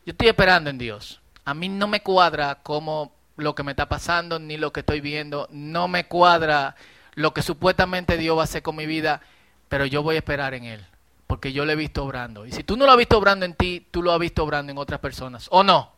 Yo 0.07 0.11
estoy 0.11 0.29
esperando 0.29 0.69
en 0.69 0.77
Dios. 0.77 1.19
A 1.43 1.53
mí 1.53 1.67
no 1.67 1.85
me 1.89 1.99
cuadra 1.99 2.59
como 2.63 3.11
lo 3.35 3.55
que 3.55 3.63
me 3.63 3.73
está 3.73 3.89
pasando 3.89 4.39
ni 4.39 4.55
lo 4.55 4.71
que 4.71 4.79
estoy 4.79 5.01
viendo. 5.01 5.49
No 5.51 5.89
me 5.89 6.07
cuadra 6.07 6.77
lo 7.15 7.33
que 7.33 7.41
supuestamente 7.41 8.15
Dios 8.15 8.37
va 8.37 8.43
a 8.43 8.43
hacer 8.45 8.61
con 8.61 8.77
mi 8.77 8.85
vida, 8.85 9.19
pero 9.67 9.85
yo 9.85 10.03
voy 10.03 10.15
a 10.15 10.19
esperar 10.19 10.53
en 10.53 10.63
Él, 10.63 10.85
porque 11.27 11.51
yo 11.51 11.65
lo 11.65 11.73
he 11.73 11.75
visto 11.75 12.05
obrando. 12.05 12.45
Y 12.45 12.53
si 12.53 12.63
tú 12.63 12.77
no 12.77 12.85
lo 12.85 12.93
has 12.93 12.97
visto 12.97 13.17
obrando 13.17 13.45
en 13.45 13.53
ti, 13.53 13.85
tú 13.91 14.01
lo 14.01 14.13
has 14.13 14.19
visto 14.19 14.45
obrando 14.45 14.71
en 14.71 14.77
otras 14.77 15.01
personas. 15.01 15.49
¿O 15.51 15.61
no? 15.61 15.91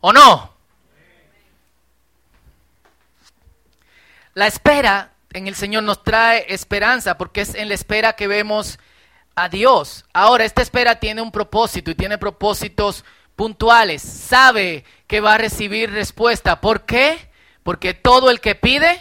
¿O 0.00 0.10
no? 0.10 0.54
La 4.32 4.46
espera 4.46 5.12
en 5.34 5.48
el 5.48 5.54
Señor 5.54 5.82
nos 5.82 6.02
trae 6.02 6.46
esperanza, 6.48 7.18
porque 7.18 7.42
es 7.42 7.54
en 7.56 7.68
la 7.68 7.74
espera 7.74 8.14
que 8.14 8.26
vemos 8.26 8.78
a 9.34 9.48
Dios. 9.48 10.04
Ahora, 10.12 10.44
esta 10.44 10.62
espera 10.62 11.00
tiene 11.00 11.22
un 11.22 11.32
propósito 11.32 11.90
y 11.90 11.94
tiene 11.94 12.18
propósitos 12.18 13.04
puntuales. 13.36 14.02
Sabe 14.02 14.84
que 15.06 15.20
va 15.20 15.34
a 15.34 15.38
recibir 15.38 15.90
respuesta. 15.90 16.60
¿Por 16.60 16.84
qué? 16.84 17.30
Porque 17.62 17.94
todo 17.94 18.30
el 18.30 18.40
que 18.40 18.54
pide 18.54 19.00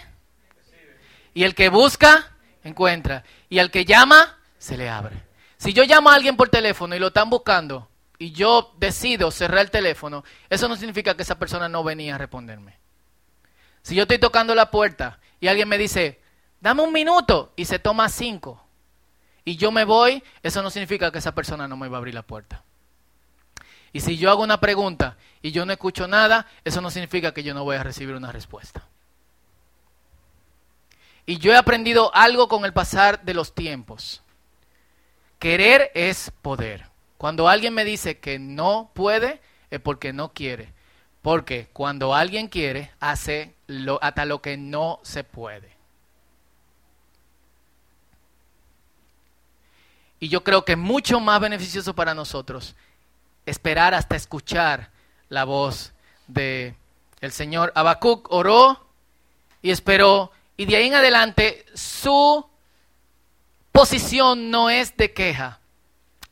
y 1.34 1.44
el 1.44 1.56
que 1.56 1.70
busca, 1.70 2.32
encuentra. 2.64 3.24
Y 3.50 3.60
al 3.60 3.72
que 3.72 3.86
llama, 3.86 4.38
se 4.58 4.78
le 4.78 4.90
abre. 4.90 5.24
Si 5.58 5.74
yo 5.74 5.84
llamo 5.84 6.10
a 6.10 6.16
alguien 6.16 6.38
por 6.38 6.50
teléfono 6.50 6.96
y 6.96 7.00
lo 7.00 7.08
están 7.08 7.30
buscando 7.30 7.90
y 8.18 8.32
yo 8.32 8.74
decido 8.78 9.32
cerrar 9.32 9.60
el 9.60 9.72
teléfono, 9.72 10.24
eso 10.50 10.68
no 10.68 10.76
significa 10.76 11.16
que 11.16 11.24
esa 11.24 11.38
persona 11.38 11.70
no 11.70 11.84
venía 11.84 12.16
a 12.16 12.18
responderme. 12.18 12.80
Si 13.84 13.96
yo 13.96 14.04
estoy 14.04 14.20
tocando 14.20 14.56
la 14.56 14.72
puerta 14.72 15.20
y 15.40 15.48
alguien 15.48 15.68
me 15.68 15.78
dice, 15.78 16.22
dame 16.60 16.82
un 16.84 16.94
minuto 16.94 17.54
y 17.56 17.66
se 17.66 17.80
toma 17.80 18.10
cinco 18.10 18.64
y 19.44 19.56
yo 19.56 19.72
me 19.72 19.86
voy, 19.86 20.24
eso 20.44 20.62
no 20.62 20.70
significa 20.70 21.12
que 21.12 21.18
esa 21.18 21.34
persona 21.34 21.68
no 21.68 21.78
me 21.78 21.88
va 21.88 21.98
a 21.98 22.00
abrir 22.00 22.14
la 22.14 22.22
puerta. 22.22 22.64
Y 23.94 24.02
si 24.02 24.18
yo 24.18 24.30
hago 24.30 24.44
una 24.44 24.60
pregunta 24.60 25.18
y 25.42 25.52
yo 25.52 25.66
no 25.66 25.74
escucho 25.74 26.08
nada, 26.08 26.48
eso 26.64 26.82
no 26.82 26.92
significa 26.92 27.34
que 27.34 27.44
yo 27.44 27.54
no 27.54 27.64
voy 27.64 27.76
a 27.76 27.84
recibir 27.84 28.16
una 28.16 28.32
respuesta. 28.32 28.88
Y 31.26 31.38
yo 31.38 31.52
he 31.52 31.58
aprendido 31.58 32.14
algo 32.14 32.48
con 32.48 32.66
el 32.66 32.74
pasar 32.74 33.24
de 33.24 33.34
los 33.34 33.54
tiempos. 33.54 34.22
Querer 35.40 35.92
es 35.94 36.32
poder. 36.42 36.90
Cuando 37.18 37.48
alguien 37.48 37.74
me 37.74 37.86
dice 37.86 38.20
que 38.20 38.40
no 38.40 38.92
puede, 38.94 39.42
es 39.70 39.80
porque 39.80 40.14
no 40.14 40.34
quiere. 40.34 40.74
Porque 41.22 41.68
cuando 41.74 42.16
alguien 42.16 42.48
quiere, 42.48 42.92
hace 43.00 43.54
lo, 43.68 44.00
hasta 44.02 44.26
lo 44.26 44.42
que 44.42 44.58
no 44.58 45.00
se 45.04 45.24
puede. 45.24 45.71
Y 50.22 50.30
yo 50.30 50.44
creo 50.44 50.64
que 50.64 50.74
es 50.74 50.78
mucho 50.78 51.20
más 51.20 51.42
beneficioso 51.42 51.96
para 51.96 52.14
nosotros 52.14 52.76
esperar 53.48 53.96
hasta 53.96 54.16
escuchar 54.16 54.92
la 55.30 55.46
voz 55.46 55.94
de 56.28 56.76
el 57.22 57.32
Señor. 57.32 57.74
Habacuc 57.74 58.32
oró 58.32 58.88
y 59.64 59.72
esperó 59.72 60.32
y 60.58 60.66
de 60.66 60.76
ahí 60.76 60.88
en 60.88 60.94
adelante 60.94 61.66
su 61.74 62.46
posición 63.72 64.52
no 64.52 64.70
es 64.70 64.96
de 64.96 65.12
queja, 65.12 65.60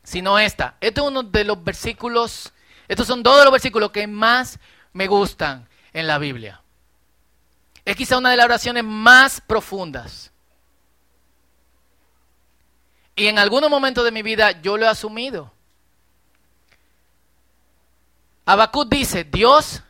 sino 0.04 0.38
esta. 0.38 0.76
Este 0.80 1.00
es 1.00 1.06
uno 1.08 1.24
de 1.24 1.42
los 1.42 1.62
versículos, 1.64 2.52
estos 2.86 3.08
son 3.08 3.24
todos 3.24 3.42
los 3.42 3.52
versículos 3.52 3.90
que 3.90 4.06
más 4.06 4.60
me 4.92 5.08
gustan 5.08 5.68
en 5.92 6.06
la 6.06 6.18
Biblia. 6.18 6.62
Es 7.84 7.96
quizá 7.96 8.18
una 8.18 8.30
de 8.30 8.36
las 8.36 8.46
oraciones 8.46 8.84
más 8.84 9.40
profundas. 9.40 10.30
Y 13.20 13.28
en 13.28 13.38
algunos 13.38 13.68
momentos 13.68 14.02
de 14.02 14.12
mi 14.12 14.22
vida 14.22 14.62
yo 14.62 14.78
lo 14.78 14.86
he 14.86 14.88
asumido. 14.88 15.52
Habacuc 18.46 18.88
dice, 18.88 19.24
Dios, 19.24 19.82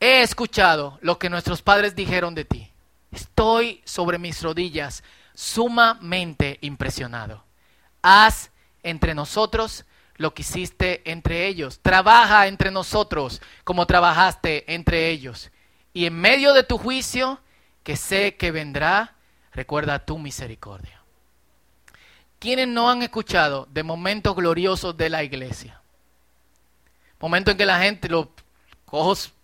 he 0.00 0.20
escuchado 0.22 0.98
lo 1.02 1.20
que 1.20 1.30
nuestros 1.30 1.62
padres 1.62 1.94
dijeron 1.94 2.34
de 2.34 2.44
ti. 2.44 2.68
Estoy 3.12 3.80
sobre 3.84 4.18
mis 4.18 4.42
rodillas 4.42 5.04
sumamente 5.34 6.58
impresionado. 6.62 7.44
Haz 8.02 8.50
entre 8.82 9.14
nosotros 9.14 9.84
lo 10.16 10.34
que 10.34 10.42
hiciste 10.42 11.08
entre 11.08 11.46
ellos. 11.46 11.78
Trabaja 11.78 12.48
entre 12.48 12.72
nosotros 12.72 13.40
como 13.62 13.86
trabajaste 13.86 14.74
entre 14.74 15.10
ellos. 15.10 15.52
Y 15.92 16.06
en 16.06 16.20
medio 16.20 16.54
de 16.54 16.64
tu 16.64 16.76
juicio, 16.76 17.40
que 17.84 17.96
sé 17.96 18.34
que 18.36 18.50
vendrá, 18.50 19.14
recuerda 19.52 20.04
tu 20.04 20.18
misericordia. 20.18 20.99
¿Quiénes 22.40 22.68
no 22.68 22.90
han 22.90 23.02
escuchado 23.02 23.68
de 23.70 23.82
momentos 23.82 24.34
gloriosos 24.34 24.96
de 24.96 25.10
la 25.10 25.22
iglesia? 25.22 25.78
Momentos 27.20 27.52
en 27.52 27.58
que 27.58 27.66
la 27.66 27.78
gente, 27.80 28.08
los 28.08 28.28
ojos 28.86 29.34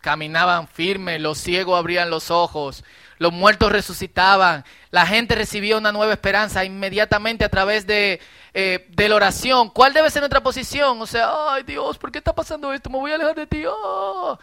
caminaban 0.00 0.68
firmes, 0.68 1.20
los 1.20 1.36
ciegos 1.36 1.78
abrían 1.78 2.08
los 2.08 2.30
ojos, 2.30 2.82
los 3.18 3.30
muertos 3.30 3.70
resucitaban, 3.70 4.64
la 4.90 5.06
gente 5.06 5.34
recibía 5.34 5.76
una 5.76 5.92
nueva 5.92 6.14
esperanza 6.14 6.64
inmediatamente 6.64 7.44
a 7.44 7.50
través 7.50 7.86
de, 7.86 8.20
eh, 8.54 8.86
de 8.88 9.08
la 9.10 9.16
oración. 9.16 9.68
¿Cuál 9.68 9.92
debe 9.92 10.08
ser 10.08 10.22
nuestra 10.22 10.42
posición? 10.42 11.02
O 11.02 11.06
sea, 11.06 11.30
ay 11.50 11.62
Dios, 11.62 11.98
¿por 11.98 12.10
qué 12.10 12.18
está 12.18 12.34
pasando 12.34 12.72
esto? 12.72 12.88
Me 12.88 12.96
voy 12.96 13.12
a 13.12 13.16
alejar 13.16 13.34
de 13.34 13.46
ti. 13.46 13.64
Oh. 13.66 14.38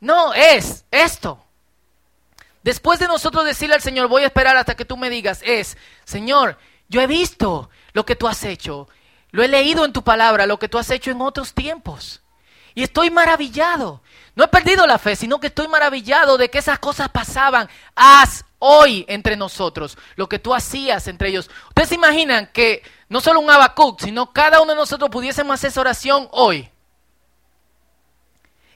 No, 0.00 0.32
es 0.32 0.86
esto. 0.90 1.44
Después 2.62 2.98
de 2.98 3.08
nosotros 3.08 3.44
decirle 3.44 3.74
al 3.74 3.82
Señor, 3.82 4.08
voy 4.08 4.22
a 4.22 4.26
esperar 4.26 4.56
hasta 4.56 4.74
que 4.74 4.86
tú 4.86 4.96
me 4.96 5.10
digas, 5.10 5.42
es, 5.44 5.76
Señor, 6.04 6.56
yo 6.90 7.00
he 7.00 7.06
visto 7.06 7.70
lo 7.92 8.04
que 8.04 8.16
tú 8.16 8.28
has 8.28 8.44
hecho. 8.44 8.88
Lo 9.30 9.44
he 9.44 9.48
leído 9.48 9.84
en 9.84 9.92
tu 9.92 10.02
palabra, 10.02 10.44
lo 10.44 10.58
que 10.58 10.68
tú 10.68 10.76
has 10.76 10.90
hecho 10.90 11.12
en 11.12 11.22
otros 11.22 11.54
tiempos. 11.54 12.20
Y 12.74 12.82
estoy 12.82 13.10
maravillado. 13.10 14.02
No 14.34 14.44
he 14.44 14.48
perdido 14.48 14.86
la 14.88 14.98
fe, 14.98 15.14
sino 15.14 15.38
que 15.38 15.46
estoy 15.46 15.68
maravillado 15.68 16.36
de 16.36 16.50
que 16.50 16.58
esas 16.58 16.80
cosas 16.80 17.08
pasaban. 17.08 17.68
Haz 17.94 18.44
hoy 18.58 19.04
entre 19.08 19.36
nosotros 19.36 19.96
lo 20.16 20.28
que 20.28 20.40
tú 20.40 20.52
hacías 20.52 21.06
entre 21.06 21.28
ellos. 21.28 21.48
Ustedes 21.68 21.90
se 21.90 21.94
imaginan 21.94 22.50
que 22.52 22.82
no 23.08 23.20
solo 23.20 23.38
un 23.38 23.50
Habacuc, 23.50 24.00
sino 24.00 24.32
cada 24.32 24.60
uno 24.60 24.72
de 24.72 24.78
nosotros 24.78 25.10
pudiésemos 25.10 25.54
hacer 25.54 25.68
esa 25.68 25.80
oración 25.80 26.28
hoy. 26.32 26.68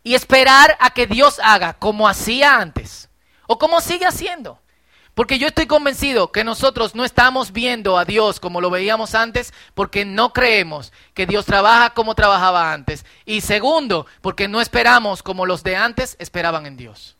Y 0.04 0.14
esperar 0.14 0.76
a 0.78 0.90
que 0.90 1.08
Dios 1.08 1.40
haga 1.42 1.72
como 1.72 2.06
hacía 2.06 2.58
antes. 2.58 3.08
O 3.48 3.58
como 3.58 3.80
sigue 3.80 4.06
haciendo. 4.06 4.60
Porque 5.14 5.38
yo 5.38 5.46
estoy 5.46 5.66
convencido 5.66 6.32
que 6.32 6.42
nosotros 6.42 6.96
no 6.96 7.04
estamos 7.04 7.52
viendo 7.52 7.96
a 7.96 8.04
Dios 8.04 8.40
como 8.40 8.60
lo 8.60 8.68
veíamos 8.68 9.14
antes 9.14 9.54
porque 9.74 10.04
no 10.04 10.32
creemos 10.32 10.92
que 11.14 11.26
Dios 11.26 11.46
trabaja 11.46 11.90
como 11.90 12.16
trabajaba 12.16 12.72
antes. 12.72 13.06
Y 13.24 13.40
segundo, 13.40 14.06
porque 14.20 14.48
no 14.48 14.60
esperamos 14.60 15.22
como 15.22 15.46
los 15.46 15.62
de 15.62 15.76
antes 15.76 16.16
esperaban 16.18 16.66
en 16.66 16.76
Dios. 16.76 17.16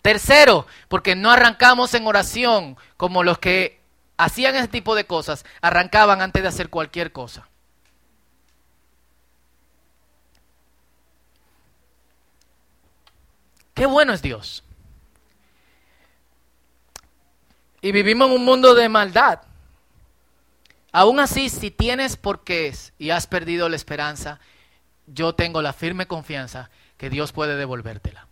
Tercero, 0.00 0.66
porque 0.88 1.16
no 1.16 1.30
arrancamos 1.30 1.92
en 1.94 2.06
oración 2.06 2.78
como 2.96 3.22
los 3.22 3.38
que 3.38 3.78
hacían 4.16 4.56
ese 4.56 4.68
tipo 4.68 4.94
de 4.94 5.06
cosas 5.06 5.44
arrancaban 5.60 6.22
antes 6.22 6.42
de 6.42 6.48
hacer 6.48 6.70
cualquier 6.70 7.12
cosa. 7.12 7.48
Qué 13.74 13.84
bueno 13.86 14.12
es 14.14 14.22
Dios. 14.22 14.63
Y 17.84 17.92
vivimos 17.92 18.28
en 18.28 18.36
un 18.36 18.46
mundo 18.46 18.74
de 18.74 18.88
maldad. 18.88 19.42
Aún 20.90 21.20
así, 21.20 21.50
si 21.50 21.70
tienes 21.70 22.16
por 22.16 22.42
qué 22.42 22.74
y 22.96 23.10
has 23.10 23.26
perdido 23.26 23.68
la 23.68 23.76
esperanza, 23.76 24.40
yo 25.06 25.34
tengo 25.34 25.60
la 25.60 25.74
firme 25.74 26.06
confianza 26.06 26.70
que 26.96 27.10
Dios 27.10 27.32
puede 27.32 27.56
devolvértela. 27.56 28.26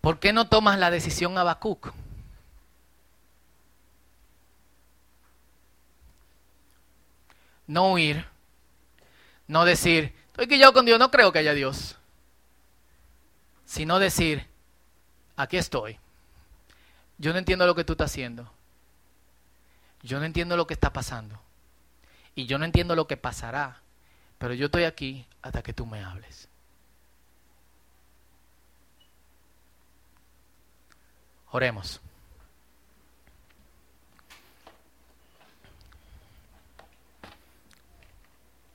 ¿Por 0.00 0.20
qué 0.20 0.32
no 0.32 0.48
tomas 0.48 0.78
la 0.78 0.90
decisión 0.90 1.36
Habacuc? 1.36 1.92
No 7.66 7.92
huir, 7.92 8.24
no 9.46 9.66
decir, 9.66 10.14
estoy 10.34 10.58
yo 10.58 10.72
con 10.72 10.86
Dios, 10.86 10.98
no 10.98 11.10
creo 11.10 11.30
que 11.30 11.40
haya 11.40 11.52
Dios 11.52 11.98
sino 13.74 13.98
decir, 13.98 14.46
aquí 15.34 15.56
estoy. 15.56 15.98
Yo 17.18 17.32
no 17.32 17.40
entiendo 17.40 17.66
lo 17.66 17.74
que 17.74 17.82
tú 17.82 17.94
estás 17.94 18.12
haciendo. 18.12 18.48
Yo 20.00 20.20
no 20.20 20.26
entiendo 20.26 20.56
lo 20.56 20.68
que 20.68 20.74
está 20.74 20.92
pasando. 20.92 21.40
Y 22.36 22.46
yo 22.46 22.56
no 22.56 22.66
entiendo 22.66 22.94
lo 22.94 23.08
que 23.08 23.16
pasará. 23.16 23.80
Pero 24.38 24.54
yo 24.54 24.66
estoy 24.66 24.84
aquí 24.84 25.26
hasta 25.42 25.64
que 25.64 25.72
tú 25.72 25.86
me 25.86 26.04
hables. 26.04 26.48
Oremos. 31.50 32.00